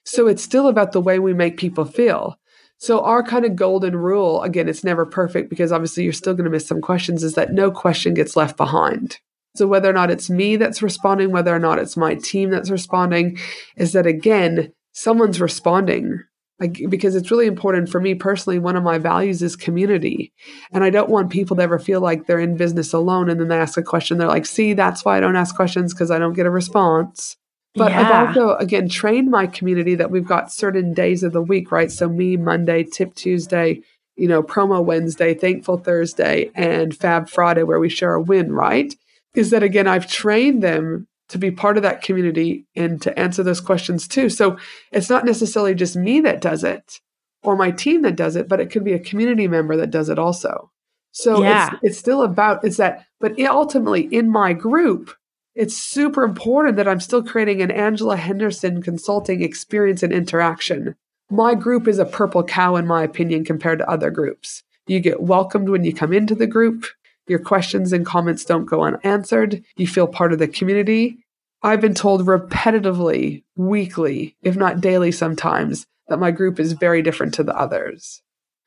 [0.04, 2.38] So it's still about the way we make people feel.
[2.80, 6.44] So, our kind of golden rule, again, it's never perfect because obviously you're still going
[6.44, 9.18] to miss some questions, is that no question gets left behind.
[9.56, 12.70] So, whether or not it's me that's responding, whether or not it's my team that's
[12.70, 13.36] responding,
[13.76, 16.22] is that again, someone's responding.
[16.60, 18.58] Like, because it's really important for me personally.
[18.58, 20.32] One of my values is community.
[20.72, 23.46] And I don't want people to ever feel like they're in business alone and then
[23.46, 24.18] they ask a question.
[24.18, 27.36] They're like, see, that's why I don't ask questions because I don't get a response.
[27.74, 28.00] But yeah.
[28.00, 31.90] I've also, again, trained my community that we've got certain days of the week, right?
[31.92, 33.82] So, me, Monday, Tip Tuesday,
[34.16, 38.94] you know, Promo Wednesday, Thankful Thursday, and Fab Friday, where we share a win, right?
[39.34, 43.42] Is that, again, I've trained them to be part of that community and to answer
[43.42, 44.28] those questions too.
[44.30, 44.56] So,
[44.90, 47.00] it's not necessarily just me that does it
[47.42, 50.08] or my team that does it, but it could be a community member that does
[50.08, 50.70] it also.
[51.12, 51.74] So, yeah.
[51.74, 55.14] it's, it's still about, it's that, but ultimately in my group,
[55.58, 60.94] it's super important that I'm still creating an Angela Henderson consulting experience and interaction.
[61.30, 64.62] My group is a purple cow, in my opinion, compared to other groups.
[64.86, 66.86] You get welcomed when you come into the group.
[67.26, 69.64] Your questions and comments don't go unanswered.
[69.76, 71.18] You feel part of the community.
[71.60, 77.34] I've been told repetitively, weekly, if not daily sometimes, that my group is very different
[77.34, 78.22] to the others.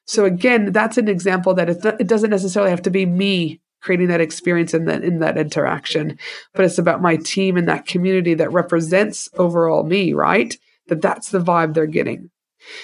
[0.08, 4.22] So again, that's an example that it doesn't necessarily have to be me creating that
[4.22, 6.18] experience and that in that interaction
[6.54, 11.30] but it's about my team and that community that represents overall me right that that's
[11.30, 12.30] the vibe they're getting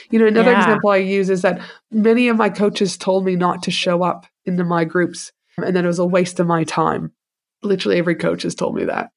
[0.09, 0.59] you know another yeah.
[0.59, 4.25] example i use is that many of my coaches told me not to show up
[4.45, 7.11] into my groups and that it was a waste of my time
[7.63, 9.09] literally every coach has told me that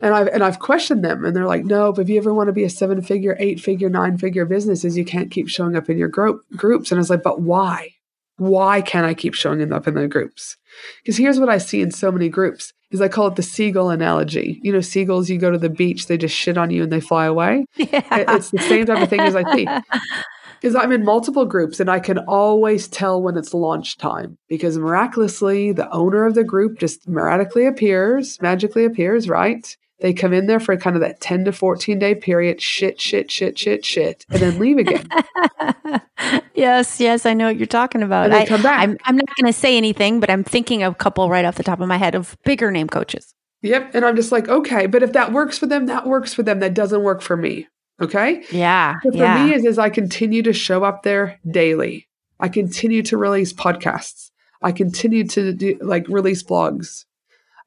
[0.00, 2.48] and I've and I've questioned them, and they're like, "No, but if you ever want
[2.48, 5.88] to be a seven figure, eight figure, nine figure businesses, you can't keep showing up
[5.88, 7.94] in your group groups." And I was like, "But why?
[8.36, 10.56] Why can't I keep showing up in the groups?"
[11.02, 13.90] Because here's what I see in so many groups is I call it the seagull
[13.90, 14.60] analogy.
[14.62, 17.00] You know, seagulls, you go to the beach, they just shit on you and they
[17.00, 17.66] fly away.
[17.76, 18.34] Yeah.
[18.36, 19.66] It's the same type of thing as I see.
[20.62, 24.78] Is I'm in multiple groups and I can always tell when it's launch time because
[24.78, 29.76] miraculously the owner of the group just miraculously appears, magically appears, right?
[30.00, 33.30] They come in there for kind of that 10 to 14 day period, shit, shit,
[33.30, 35.06] shit, shit, shit, and then leave again.
[36.54, 38.26] yes, yes, I know what you're talking about.
[38.26, 38.82] And I, come back.
[38.82, 41.54] I'm, I'm not going to say anything, but I'm thinking of a couple right off
[41.54, 43.34] the top of my head of bigger name coaches.
[43.62, 43.94] Yep.
[43.94, 46.60] And I'm just like, okay, but if that works for them, that works for them.
[46.60, 47.66] That doesn't work for me.
[48.00, 48.42] Okay.
[48.50, 48.96] Yeah.
[49.00, 49.46] For yeah.
[49.46, 52.08] me is, is I continue to show up there daily.
[52.40, 54.30] I continue to release podcasts.
[54.60, 57.04] I continue to do like release blogs.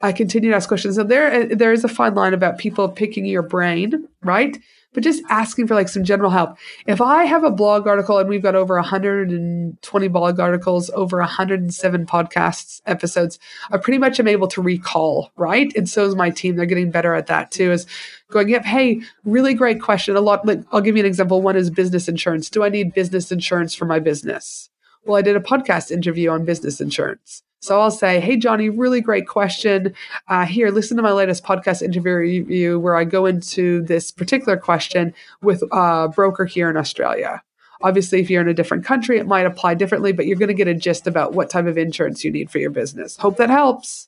[0.01, 0.95] I continue to ask questions.
[0.95, 4.55] So there, uh, there is a fine line about people picking your brain, right?
[4.93, 6.57] But just asking for like some general help.
[6.85, 12.05] If I have a blog article and we've got over 120 blog articles, over 107
[12.05, 13.37] podcasts episodes,
[13.71, 15.71] I pretty much am able to recall, right?
[15.75, 16.55] And so is my team.
[16.55, 17.71] They're getting better at that too.
[17.71, 17.85] Is
[18.29, 20.15] going, yep, hey, really great question.
[20.15, 20.45] A lot.
[20.45, 21.41] Like, I'll give you an example.
[21.41, 22.49] One is business insurance.
[22.49, 24.69] Do I need business insurance for my business?
[25.05, 27.43] Well, I did a podcast interview on business insurance.
[27.59, 29.93] So I'll say, Hey, Johnny, really great question.
[30.27, 34.57] Uh, here, listen to my latest podcast interview review where I go into this particular
[34.57, 37.41] question with a broker here in Australia.
[37.81, 40.53] Obviously, if you're in a different country, it might apply differently, but you're going to
[40.53, 43.17] get a gist about what type of insurance you need for your business.
[43.17, 44.07] Hope that helps.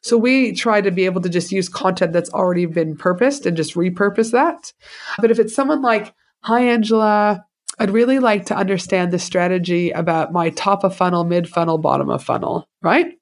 [0.00, 3.56] So we try to be able to just use content that's already been purposed and
[3.56, 4.72] just repurpose that.
[5.18, 7.44] But if it's someone like, Hi, Angela,
[7.80, 12.10] I'd really like to understand the strategy about my top of funnel, mid funnel, bottom
[12.10, 13.14] of funnel, right?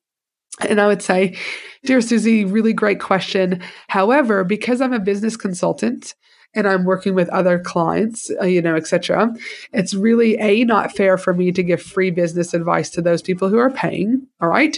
[0.68, 1.36] And I would say,
[1.84, 3.62] Dear Susie, really great question.
[3.86, 6.16] However, because I'm a business consultant
[6.54, 9.32] and I'm working with other clients, uh, you know, etc.,
[9.72, 13.48] it's really a not fair for me to give free business advice to those people
[13.48, 14.26] who are paying.
[14.40, 14.76] All right.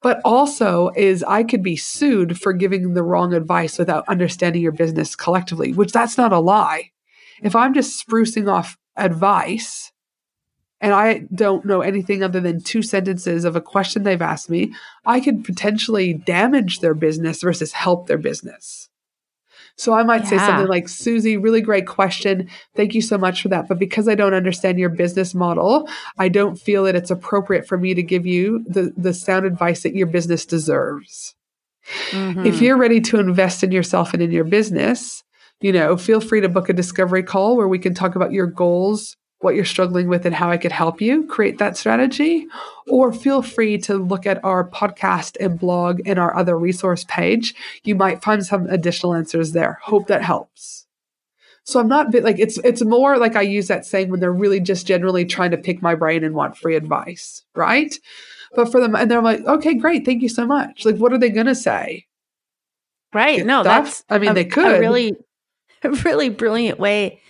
[0.00, 4.72] But also is I could be sued for giving the wrong advice without understanding your
[4.72, 6.92] business collectively, which that's not a lie.
[7.42, 9.92] If I'm just sprucing off advice
[10.80, 14.72] and I don't know anything other than two sentences of a question they've asked me,
[15.04, 18.88] I could potentially damage their business versus help their business.
[19.74, 20.30] So I might yeah.
[20.30, 22.48] say something like, Susie, really great question.
[22.74, 23.68] Thank you so much for that.
[23.68, 27.78] But because I don't understand your business model, I don't feel that it's appropriate for
[27.78, 31.34] me to give you the, the sound advice that your business deserves.
[32.10, 32.44] Mm-hmm.
[32.44, 35.22] If you're ready to invest in yourself and in your business,
[35.60, 38.46] you know, feel free to book a discovery call where we can talk about your
[38.46, 42.46] goals, what you're struggling with, and how I could help you create that strategy.
[42.88, 47.54] Or feel free to look at our podcast and blog and our other resource page.
[47.84, 49.78] You might find some additional answers there.
[49.82, 50.86] Hope that helps.
[51.64, 54.58] So I'm not like it's it's more like I use that saying when they're really
[54.58, 57.94] just generally trying to pick my brain and want free advice, right?
[58.54, 60.86] But for them, and they're like, okay, great, thank you so much.
[60.86, 62.06] Like, what are they going to say?
[63.12, 63.44] Right.
[63.44, 65.14] No, that's, I mean, a, they could really
[65.82, 67.20] a really brilliant way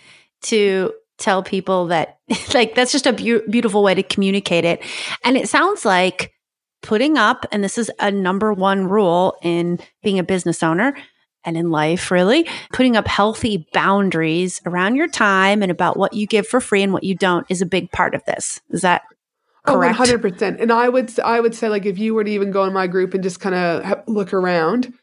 [0.43, 2.19] to tell people that
[2.53, 4.81] like that's just a be- beautiful way to communicate it.
[5.23, 6.33] And it sounds like
[6.81, 10.95] putting up and this is a number one rule in being a business owner
[11.43, 16.27] and in life really, putting up healthy boundaries around your time and about what you
[16.27, 18.59] give for free and what you don't is a big part of this.
[18.69, 19.03] Is that
[19.65, 19.99] oh, correct?
[19.99, 20.61] Oh, 100%.
[20.61, 22.87] And I would I would say like if you were to even go in my
[22.87, 24.93] group and just kind of look around,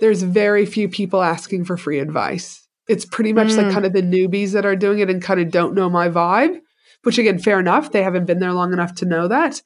[0.00, 2.59] there's very few people asking for free advice.
[2.90, 3.58] It's pretty much mm.
[3.58, 6.08] like kind of the newbies that are doing it and kind of don't know my
[6.08, 6.60] vibe,
[7.04, 7.92] which again, fair enough.
[7.92, 9.62] They haven't been there long enough to know that.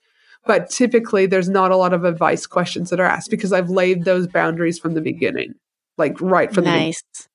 [0.47, 4.05] But typically, there's not a lot of advice questions that are asked because I've laid
[4.05, 5.55] those boundaries from the beginning,
[5.97, 7.01] like right from nice.
[7.01, 7.31] the beginning.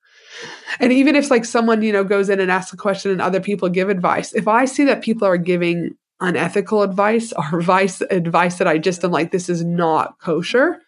[0.79, 3.39] And even if like someone, you know, goes in and asks a question and other
[3.39, 8.59] people give advice, if I see that people are giving unethical advice or advice advice
[8.59, 10.79] that I just am like, this is not kosher,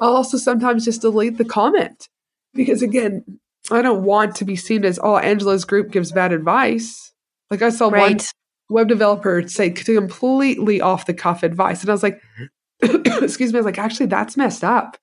[0.00, 2.08] I'll also sometimes just delete the comment.
[2.52, 3.24] Because again,
[3.70, 7.12] I don't want to be seen as, oh, Angela's group gives bad advice.
[7.50, 8.16] Like I saw right.
[8.16, 8.18] one
[8.68, 11.80] web developer say completely off the cuff advice.
[11.80, 12.20] And I was like,
[12.82, 14.96] excuse me, I was like, actually, that's messed up.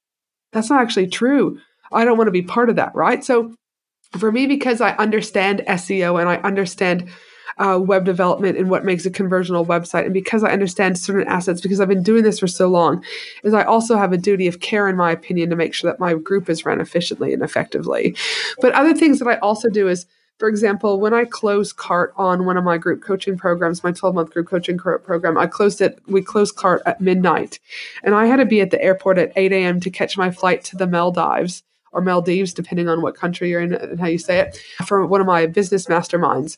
[0.54, 1.60] That's not actually true.
[1.92, 3.24] I don't want to be part of that, right?
[3.24, 3.54] So
[4.18, 7.10] for me, because I understand SEO and I understand
[7.58, 10.06] uh, web development and what makes a conversional website.
[10.06, 13.04] And because I understand certain assets, because I've been doing this for so long,
[13.44, 16.00] is I also have a duty of care, in my opinion, to make sure that
[16.00, 18.16] my group is run efficiently and effectively.
[18.60, 20.06] But other things that I also do is,
[20.38, 24.14] for example, when I close cart on one of my group coaching programs, my 12
[24.14, 27.60] month group coaching program, I closed it, we closed cart at midnight.
[28.04, 29.80] And I had to be at the airport at 8 a.m.
[29.80, 33.74] to catch my flight to the Maldives or Maldives, depending on what country you're in
[33.74, 36.58] and how you say it, for one of my business masterminds.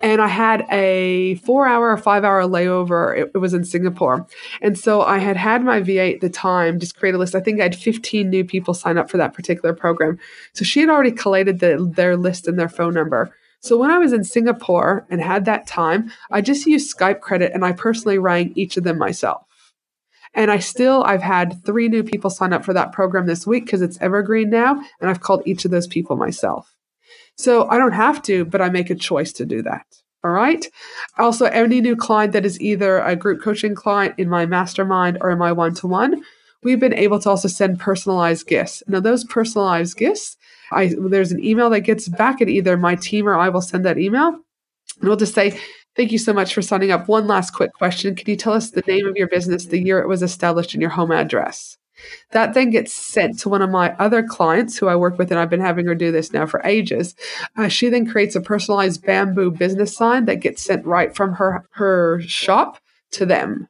[0.00, 3.16] And I had a four hour or five hour layover.
[3.16, 4.26] It, it, was in Singapore.
[4.60, 7.34] And so I had had my VA at the time just create a list.
[7.34, 10.18] I think I had 15 new people sign up for that particular program.
[10.52, 13.34] So she had already collated the, their list and their phone number.
[13.60, 17.52] So when I was in Singapore and had that time, I just used Skype credit
[17.52, 19.42] and I personally rang each of them myself.
[20.34, 23.64] And I still, I've had three new people sign up for that program this week
[23.64, 24.82] because it's evergreen now.
[25.00, 26.75] And I've called each of those people myself.
[27.36, 29.86] So I don't have to, but I make a choice to do that.
[30.24, 30.66] All right.
[31.18, 35.30] Also, any new client that is either a group coaching client in my mastermind or
[35.30, 36.22] in my one to one,
[36.62, 38.82] we've been able to also send personalized gifts.
[38.88, 40.36] Now, those personalized gifts,
[40.72, 43.84] I, there's an email that gets back, and either my team or I will send
[43.84, 44.28] that email.
[44.28, 45.60] And we'll just say,
[45.94, 47.08] Thank you so much for signing up.
[47.08, 48.14] One last quick question.
[48.14, 50.82] Can you tell us the name of your business, the year it was established, and
[50.82, 51.78] your home address?
[52.32, 55.40] That then gets sent to one of my other clients who I work with, and
[55.40, 57.14] I've been having her do this now for ages.
[57.56, 61.66] Uh, she then creates a personalized bamboo business sign that gets sent right from her,
[61.72, 62.78] her shop
[63.12, 63.68] to them.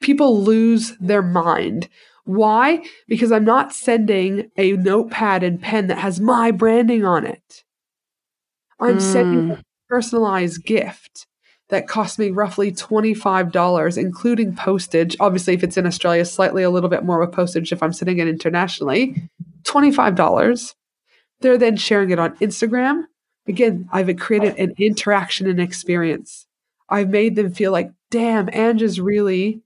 [0.00, 1.88] People lose their mind.
[2.24, 2.84] Why?
[3.08, 7.64] Because I'm not sending a notepad and pen that has my branding on it.
[8.80, 9.00] I'm mm.
[9.00, 11.26] sending a personalized gift
[11.72, 15.16] that cost me roughly $25, including postage.
[15.18, 18.18] Obviously, if it's in Australia, slightly a little bit more with postage if I'm sending
[18.18, 19.30] it internationally.
[19.62, 20.74] $25.
[21.40, 23.04] They're then sharing it on Instagram.
[23.48, 26.46] Again, I've created an interaction and experience.
[26.90, 29.62] I've made them feel like, damn, Ange is really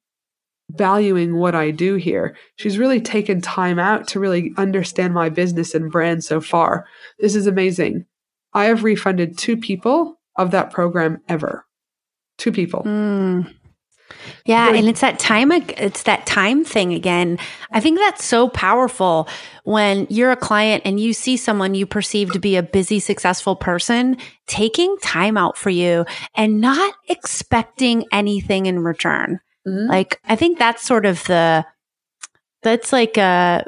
[0.70, 2.36] valuing what I do here.
[2.54, 6.86] She's really taken time out to really understand my business and brand so far.
[7.18, 8.06] This is amazing.
[8.52, 11.66] I have refunded two people of that program ever.
[12.38, 12.82] Two people.
[12.84, 13.52] Mm.
[14.44, 17.38] Yeah, and it's that time it's that time thing again.
[17.72, 19.28] I think that's so powerful
[19.64, 23.56] when you're a client and you see someone you perceive to be a busy successful
[23.56, 29.40] person taking time out for you and not expecting anything in return.
[29.66, 29.90] Mm-hmm.
[29.90, 31.66] Like I think that's sort of the
[32.62, 33.64] that's like a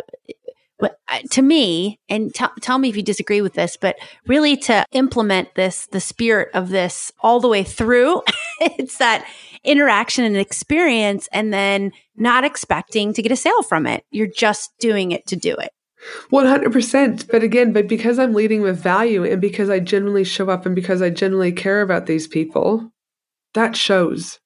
[1.31, 5.55] to me, and t- tell me if you disagree with this, but really to implement
[5.55, 8.23] this, the spirit of this all the way through,
[8.79, 9.27] it's that
[9.65, 14.05] interaction and experience, and then not expecting to get a sale from it.
[14.11, 15.71] You're just doing it to do it.
[16.31, 17.31] 100%.
[17.31, 20.75] But again, but because I'm leading with value and because I genuinely show up and
[20.75, 22.93] because I genuinely care about these people,
[23.55, 24.39] that shows.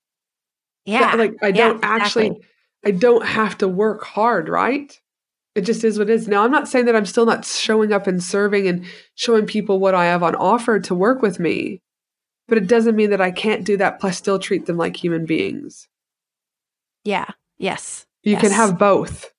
[0.86, 1.00] Yeah.
[1.00, 2.40] That, like I yeah, don't actually.
[2.84, 4.98] I don't have to work hard, right?
[5.54, 6.28] it just is what it is.
[6.28, 9.78] Now, I'm not saying that I'm still not showing up and serving and showing people
[9.78, 11.82] what I have on offer to work with me,
[12.48, 15.26] but it doesn't mean that I can't do that plus still treat them like human
[15.26, 15.88] beings.
[17.04, 17.26] Yeah.
[17.58, 18.06] Yes.
[18.22, 18.40] You yes.
[18.40, 19.32] can have both.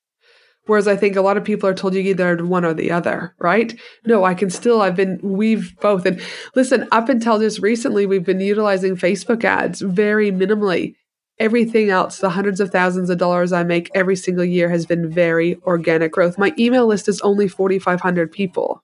[0.66, 3.34] Whereas I think a lot of people are told you either one or the other,
[3.38, 3.78] right?
[4.06, 6.06] No, I can still, I've been, we've both.
[6.06, 6.22] And
[6.54, 10.94] listen, up until just recently, we've been utilizing Facebook ads very minimally
[11.38, 15.10] everything else, the hundreds of thousands of dollars I make every single year has been
[15.10, 16.38] very organic growth.
[16.38, 18.82] My email list is only 4,500 people.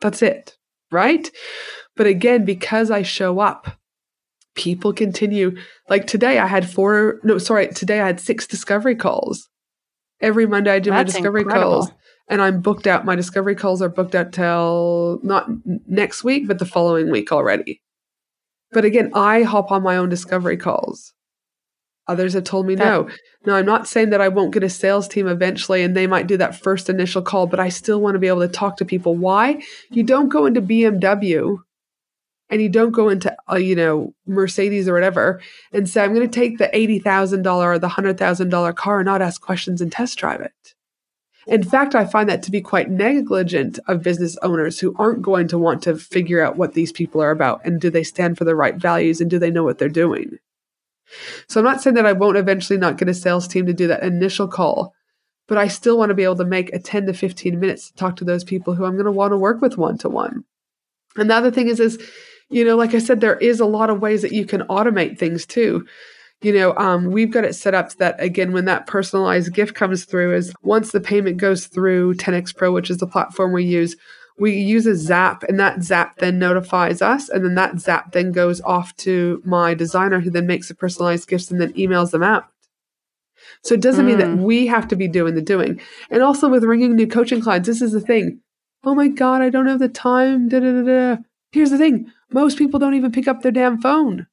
[0.00, 0.56] That's it,
[0.90, 1.30] right?
[2.00, 3.76] But again, because I show up,
[4.54, 5.58] people continue.
[5.90, 9.50] Like today, I had four, no, sorry, today I had six discovery calls.
[10.18, 11.72] Every Monday, I do That's my discovery incredible.
[11.72, 11.92] calls.
[12.26, 13.04] And I'm booked out.
[13.04, 15.50] My discovery calls are booked out till not
[15.86, 17.82] next week, but the following week already.
[18.72, 21.12] But again, I hop on my own discovery calls.
[22.08, 23.10] Others have told me that, no.
[23.44, 26.28] No, I'm not saying that I won't get a sales team eventually and they might
[26.28, 28.86] do that first initial call, but I still want to be able to talk to
[28.86, 29.16] people.
[29.16, 29.62] Why?
[29.90, 31.58] You don't go into BMW
[32.50, 35.40] and you don't go into uh, you know Mercedes or whatever
[35.72, 39.40] and say I'm going to take the $80,000 or the $100,000 car and not ask
[39.40, 40.74] questions and test drive it.
[41.46, 45.48] In fact, I find that to be quite negligent of business owners who aren't going
[45.48, 48.44] to want to figure out what these people are about and do they stand for
[48.44, 50.38] the right values and do they know what they're doing.
[51.48, 53.88] So I'm not saying that I won't eventually not get a sales team to do
[53.88, 54.94] that initial call,
[55.48, 57.96] but I still want to be able to make a 10 to 15 minutes to
[57.96, 60.44] talk to those people who I'm going to want to work with one to one.
[61.16, 61.98] And the other thing is, is
[62.50, 65.18] you know, like I said, there is a lot of ways that you can automate
[65.18, 65.86] things too.
[66.42, 70.04] You know, um, we've got it set up that again, when that personalized gift comes
[70.04, 73.96] through, is once the payment goes through 10x Pro, which is the platform we use,
[74.40, 78.32] we use a zap and that zap then notifies us and then that zap then
[78.32, 82.22] goes off to my designer who then makes the personalized gifts and then emails them
[82.22, 82.46] out
[83.62, 84.08] so it doesn't mm.
[84.08, 84.42] mean that hmm.
[84.42, 85.78] we have to be doing the doing
[86.10, 88.40] and also with ringing new coaching clients this is the thing
[88.84, 91.22] oh my god i don't have the time da, da, da, da.
[91.52, 94.26] here's the thing most people don't even pick up their damn phone.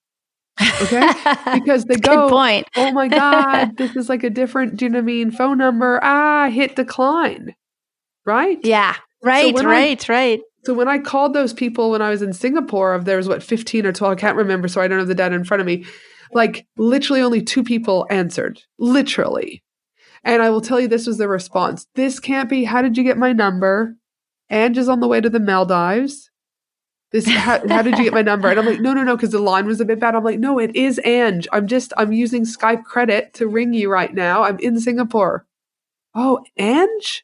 [0.82, 1.08] Okay.
[1.54, 2.68] because they go, point.
[2.76, 5.32] oh my God, this is like a different, do you know what I mean?
[5.32, 6.00] Phone number.
[6.02, 7.56] Ah, hit decline.
[8.26, 8.60] Right?
[8.64, 8.96] Yeah.
[9.24, 10.42] Right, so right, I, right.
[10.64, 13.42] So when I called those people when I was in Singapore, of there was what,
[13.42, 15.68] 15 or 12, I can't remember, so I don't have the data in front of
[15.68, 15.86] me.
[16.34, 18.62] Like literally only two people answered.
[18.78, 19.64] Literally.
[20.24, 21.88] And I will tell you this was the response.
[21.96, 22.66] This can't be.
[22.66, 23.96] How did you get my number?
[24.50, 26.30] Ange is on the way to the Maldives.
[27.12, 28.50] This how, how did you get my number?
[28.50, 30.14] And I'm like, no, no, no, because the line was a bit bad.
[30.14, 31.48] I'm like, no, it is Ange.
[31.54, 34.44] I'm just I'm using Skype credit to ring you right now.
[34.44, 35.46] I'm in Singapore.
[36.14, 37.24] Oh, Ange?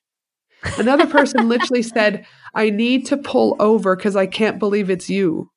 [0.78, 5.52] Another person literally said, I need to pull over because I can't believe it's you.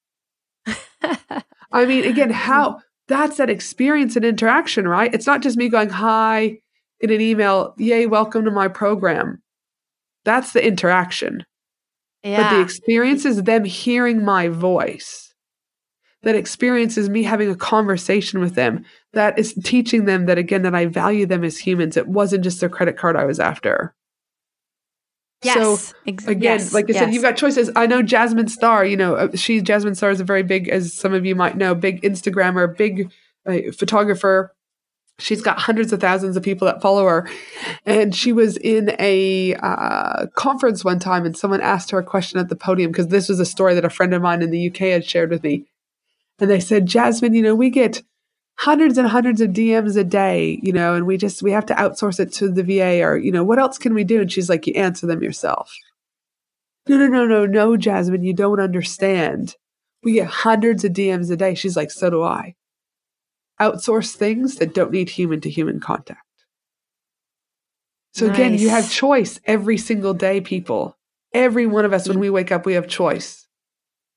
[1.70, 5.14] I mean, again, how that's that experience and interaction, right?
[5.14, 6.58] It's not just me going, hi
[7.00, 9.42] in an email, yay, welcome to my program.
[10.24, 11.44] That's the interaction.
[12.22, 12.42] Yeah.
[12.42, 15.34] But the experience is them hearing my voice.
[16.22, 18.84] That experience is me having a conversation with them.
[19.12, 21.96] That is teaching them that again that I value them as humans.
[21.96, 23.94] It wasn't just their credit card I was after.
[25.44, 25.54] Yes.
[25.54, 26.72] So again, yes.
[26.72, 26.98] like I yes.
[26.98, 27.70] said, you've got choices.
[27.76, 28.84] I know Jasmine Star.
[28.84, 31.56] You know, uh, she Jasmine Star is a very big, as some of you might
[31.56, 33.12] know, big Instagrammer, big
[33.46, 34.55] uh, photographer
[35.18, 37.28] she's got hundreds of thousands of people that follow her.
[37.84, 42.38] And she was in a uh, conference one time and someone asked her a question
[42.38, 44.68] at the podium because this was a story that a friend of mine in the
[44.68, 45.66] uk had shared with me.
[46.38, 48.02] And they said jasmine you know we get
[48.58, 51.74] hundreds and hundreds of dms a day you know and we just we have to
[51.74, 54.20] outsource it to the va or you know what else can we do?
[54.20, 55.74] And she's like you answer them yourself.
[56.88, 59.56] No no no no no jasmine you don't understand.
[60.02, 61.54] We get hundreds of dms a day.
[61.54, 62.54] She's like so do i
[63.60, 66.20] outsource things that don't need human to human contact.
[68.14, 68.36] So nice.
[68.36, 70.96] again, you have choice every single day, people.
[71.34, 73.46] Every one of us, when we wake up, we have choice.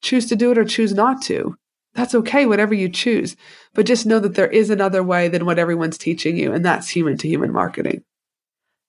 [0.01, 1.57] Choose to do it or choose not to.
[1.95, 3.35] That's okay, whatever you choose.
[3.73, 6.87] But just know that there is another way than what everyone's teaching you, and that's
[6.87, 8.03] human to human marketing.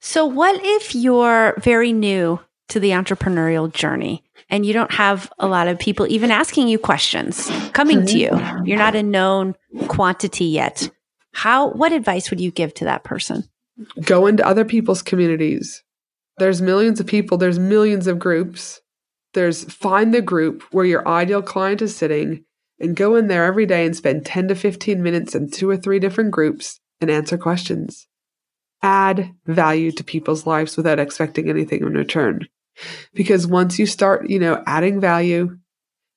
[0.01, 2.41] So, what if you're very new
[2.71, 6.79] to the entrepreneurial journey and you don't have a lot of people even asking you
[6.79, 8.31] questions coming to you.
[8.31, 8.67] Mm-hmm.
[8.67, 9.55] You're not a known
[9.87, 10.91] quantity yet.
[11.33, 13.45] How what advice would you give to that person?
[14.05, 15.83] Go into other people's communities.
[16.39, 18.81] There's millions of people, there's millions of groups.
[19.33, 22.45] There's find the group where your ideal client is sitting
[22.81, 25.77] and go in there every day and spend 10 to 15 minutes in two or
[25.77, 28.09] three different groups and answer questions.
[28.83, 32.49] Add value to people's lives without expecting anything in return.
[33.15, 35.59] Because once you start, you know, adding value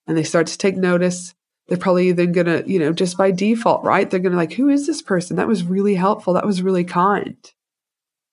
[0.08, 1.34] and they start to take notice,
[1.68, 4.10] they're probably then going to, you know, just by default, right?
[4.10, 5.38] They're going to like, who is this person?
[5.38, 6.34] That was really helpful.
[6.34, 7.38] That was really kind.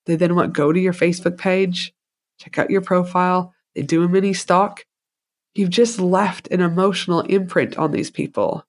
[0.05, 1.93] They then want go to your Facebook page,
[2.39, 3.53] check out your profile.
[3.75, 4.85] They do a mini stalk.
[5.53, 8.65] You've just left an emotional imprint on these people.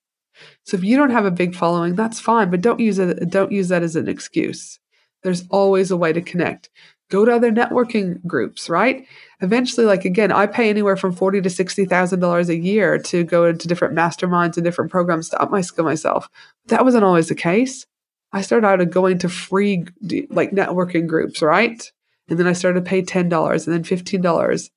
[0.64, 3.30] So if you don't have a big following, that's fine, but don't use it.
[3.30, 4.78] Don't use that as an excuse.
[5.22, 6.70] There's always a way to connect.
[7.12, 9.06] Go to other networking groups, right?
[9.42, 13.24] eventually, like again, I pay anywhere from forty to sixty thousand dollars a year to
[13.24, 16.30] go into different masterminds and different programs to up my skill myself.
[16.66, 17.86] That wasn't always the case.
[18.32, 19.84] I started out of going to free
[20.30, 21.92] like networking groups, right?
[22.28, 24.70] And then I started to pay ten dollars and then fifteen dollars.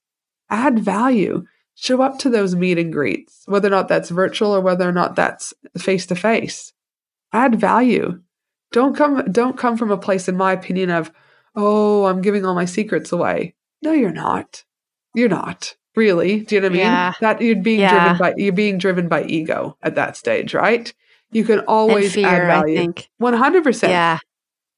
[0.49, 1.45] Add value.
[1.75, 4.93] show up to those meet and greets, whether or not that's virtual or whether or
[4.93, 6.73] not that's face to face.
[7.31, 8.21] Add value.
[8.71, 11.11] Don't come don't come from a place in my opinion of,
[11.55, 14.63] "Oh, I'm giving all my secrets away." No, you're not.
[15.13, 15.75] You're not.
[15.95, 16.41] Really?
[16.41, 16.81] Do you know what I mean?
[16.81, 17.13] Yeah.
[17.21, 17.99] That you're being yeah.
[17.99, 20.93] driven by you're being driven by ego at that stage, right?
[21.31, 22.75] You can always fear, add value.
[22.75, 23.09] I think.
[23.21, 23.89] 100%.
[23.89, 24.19] Yeah.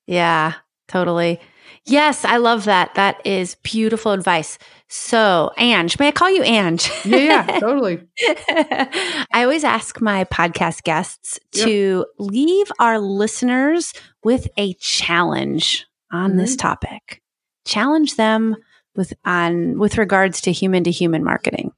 [0.08, 0.54] Yeah,
[0.88, 1.40] totally.
[1.86, 2.96] Yes, I love that.
[2.96, 4.58] That is beautiful advice.
[4.90, 6.90] So, Ange, may I call you Ange?
[7.06, 8.02] yeah, yeah, totally.
[8.50, 11.66] I always ask my podcast guests yep.
[11.66, 16.40] to leave our listeners with a challenge on mm-hmm.
[16.40, 17.22] this topic.
[17.66, 18.56] Challenge them
[18.96, 21.72] with on with regards to human to human marketing.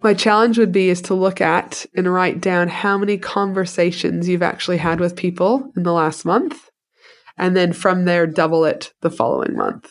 [0.00, 4.42] My challenge would be is to look at and write down how many conversations you've
[4.42, 6.70] actually had with people in the last month
[7.38, 9.90] and then from there double it the following month.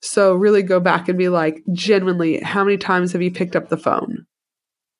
[0.00, 3.68] So really go back and be like, genuinely, how many times have you picked up
[3.68, 4.26] the phone?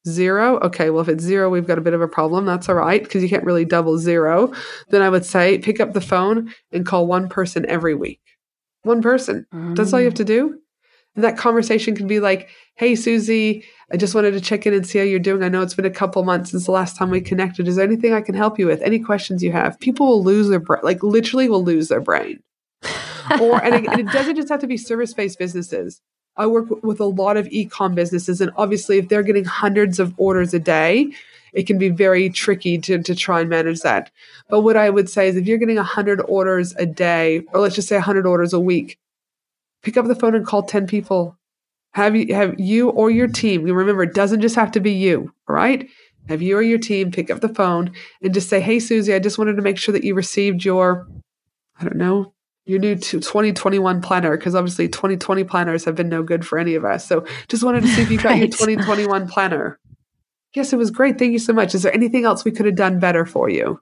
[0.08, 0.58] Zero?
[0.60, 2.46] Okay, well, if it's zero, we've got a bit of a problem.
[2.46, 4.52] That's all right, because you can't really double zero.
[4.88, 8.20] Then I would say pick up the phone and call one person every week.
[8.82, 9.46] One person.
[9.52, 9.76] Mm.
[9.76, 10.58] That's all you have to do.
[11.14, 14.86] And that conversation can be like, hey, Susie, I just wanted to check in and
[14.86, 15.42] see how you're doing.
[15.42, 17.66] I know it's been a couple months since the last time we connected.
[17.66, 18.80] Is there anything I can help you with?
[18.82, 19.80] Any questions you have?
[19.80, 22.40] People will lose their brain, like literally will lose their brain
[23.40, 26.00] or and it, and it doesn't just have to be service based businesses.
[26.38, 30.14] I work with a lot of e-com businesses, and obviously, if they're getting hundreds of
[30.16, 31.12] orders a day,
[31.52, 34.10] it can be very tricky to, to try and manage that.
[34.48, 37.74] But what I would say is if you're getting 100 orders a day, or let's
[37.74, 38.98] just say 100 orders a week,
[39.82, 41.36] pick up the phone and call 10 people.
[41.92, 45.32] Have you, have you or your team, remember, it doesn't just have to be you,
[45.48, 45.88] all right?
[46.28, 49.18] Have you or your team pick up the phone and just say, Hey, Susie, I
[49.18, 51.08] just wanted to make sure that you received your,
[51.80, 52.34] I don't know,
[52.68, 56.84] your new 2021 planner because obviously 2020 planners have been no good for any of
[56.84, 57.06] us.
[57.06, 58.38] So just wanted to see if you got right.
[58.38, 59.78] your 2021 planner.
[60.54, 61.18] Yes, it was great.
[61.18, 61.74] Thank you so much.
[61.74, 63.80] Is there anything else we could have done better for you?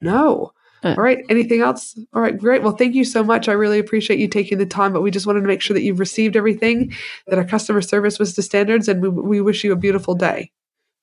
[0.00, 0.52] No.
[0.82, 1.24] Uh, All right.
[1.28, 1.98] Anything else?
[2.14, 2.36] All right.
[2.36, 2.62] Great.
[2.62, 3.48] Well, thank you so much.
[3.48, 5.82] I really appreciate you taking the time, but we just wanted to make sure that
[5.82, 6.94] you've received everything,
[7.26, 10.50] that our customer service was to standards, and we, we wish you a beautiful day.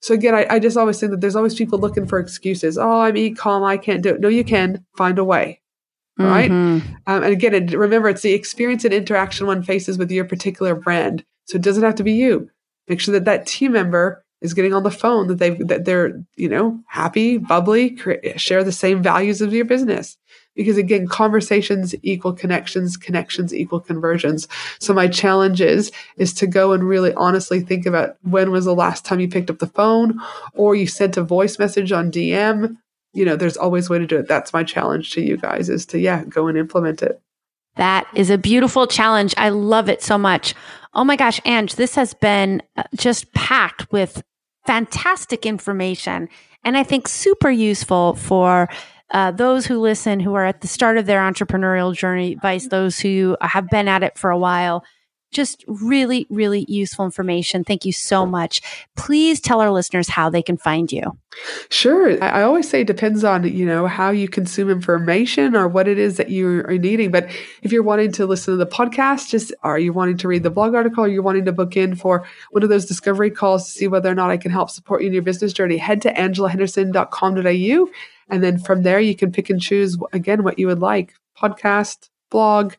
[0.01, 2.78] So again, I, I just always think that there's always people looking for excuses.
[2.78, 3.63] Oh, I'm e-com.
[3.63, 4.22] I can't do it.
[4.22, 5.61] No, you can find a way
[6.24, 6.51] right?
[6.51, 6.93] Mm-hmm.
[7.07, 11.24] Um, and again, remember, it's the experience and interaction one faces with your particular brand.
[11.45, 12.49] So it doesn't have to be you.
[12.88, 16.22] Make sure that that team member is getting on the phone, that they that they're
[16.36, 17.97] you know happy, bubbly,
[18.38, 20.17] share the same values of your business.
[20.55, 24.47] Because again, conversations equal connections, connections equal conversions.
[24.80, 28.76] So my challenge is is to go and really honestly think about when was the
[28.76, 30.19] last time you picked up the phone,
[30.53, 32.78] or you sent a voice message on DM,
[33.14, 34.28] you know, there's always a way to do it.
[34.28, 37.22] That's my challenge to you guys is to, yeah, go and implement it.
[37.76, 39.34] That is a beautiful challenge.
[39.38, 40.53] I love it so much.
[40.93, 44.24] Oh my gosh, Ange, this has been uh, just packed with
[44.66, 46.30] fantastic information
[46.64, 48.70] and I think super useful for
[49.12, 52.99] uh, those who listen who are at the start of their entrepreneurial journey, vice those
[52.99, 54.86] who have been at it for a while
[55.32, 57.64] just really, really useful information.
[57.64, 58.62] Thank you so much.
[58.96, 61.18] Please tell our listeners how they can find you.
[61.70, 62.22] Sure.
[62.22, 65.98] I always say it depends on, you know, how you consume information or what it
[65.98, 67.10] is that you are needing.
[67.10, 67.30] But
[67.62, 70.50] if you're wanting to listen to the podcast, just are you wanting to read the
[70.50, 71.06] blog article?
[71.06, 74.12] Are you wanting to book in for one of those discovery calls to see whether
[74.12, 75.78] or not I can help support you in your business journey?
[75.78, 77.92] Head to angelahenderson.com.au.
[78.30, 82.10] And then from there, you can pick and choose again what you would like podcast,
[82.30, 82.74] blog,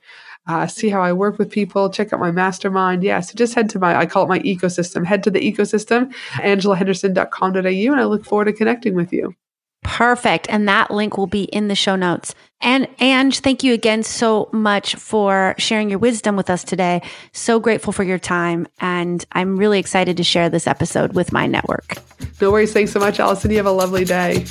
[0.47, 3.05] uh, see how I work with people, check out my mastermind.
[3.05, 5.07] Yeah, so just head to my, I call it my ecosystem.
[5.07, 9.35] Head to the ecosystem, angelahenderson.com.au, and I look forward to connecting with you.
[9.83, 10.47] Perfect.
[10.49, 12.35] And that link will be in the show notes.
[12.61, 17.03] And Ange, thank you again so much for sharing your wisdom with us today.
[17.33, 18.69] So grateful for your time.
[18.81, 21.97] And I'm really excited to share this episode with my network.
[22.41, 22.73] No worries.
[22.73, 23.51] Thanks so much, Allison.
[23.51, 24.45] You have a lovely day.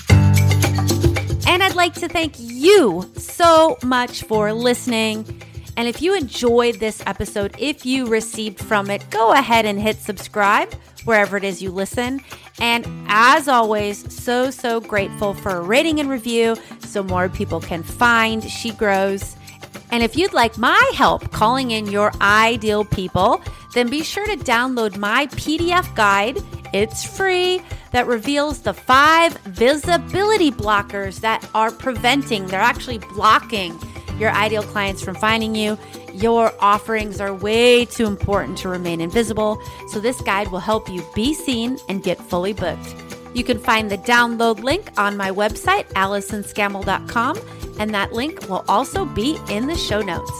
[1.48, 5.42] And I'd like to thank you so much for listening.
[5.78, 9.98] And if you enjoyed this episode, if you received from it, go ahead and hit
[9.98, 10.74] subscribe
[11.06, 12.22] wherever it is you listen.
[12.60, 17.84] And as always, so, so grateful for a rating and review so more people can
[17.84, 19.36] find She Grows.
[19.92, 23.42] And if you'd like my help calling in your ideal people,
[23.74, 26.38] then be sure to download my PDF guide.
[26.74, 27.62] It's free
[27.92, 33.78] that reveals the five visibility blockers that are preventing, they're actually blocking
[34.22, 35.78] your ideal clients from finding you.
[36.14, 41.04] Your offerings are way too important to remain invisible, so this guide will help you
[41.16, 42.96] be seen and get fully booked.
[43.34, 47.40] You can find the download link on my website, AllisonScammell.com,
[47.80, 50.32] and that link will also be in the show notes.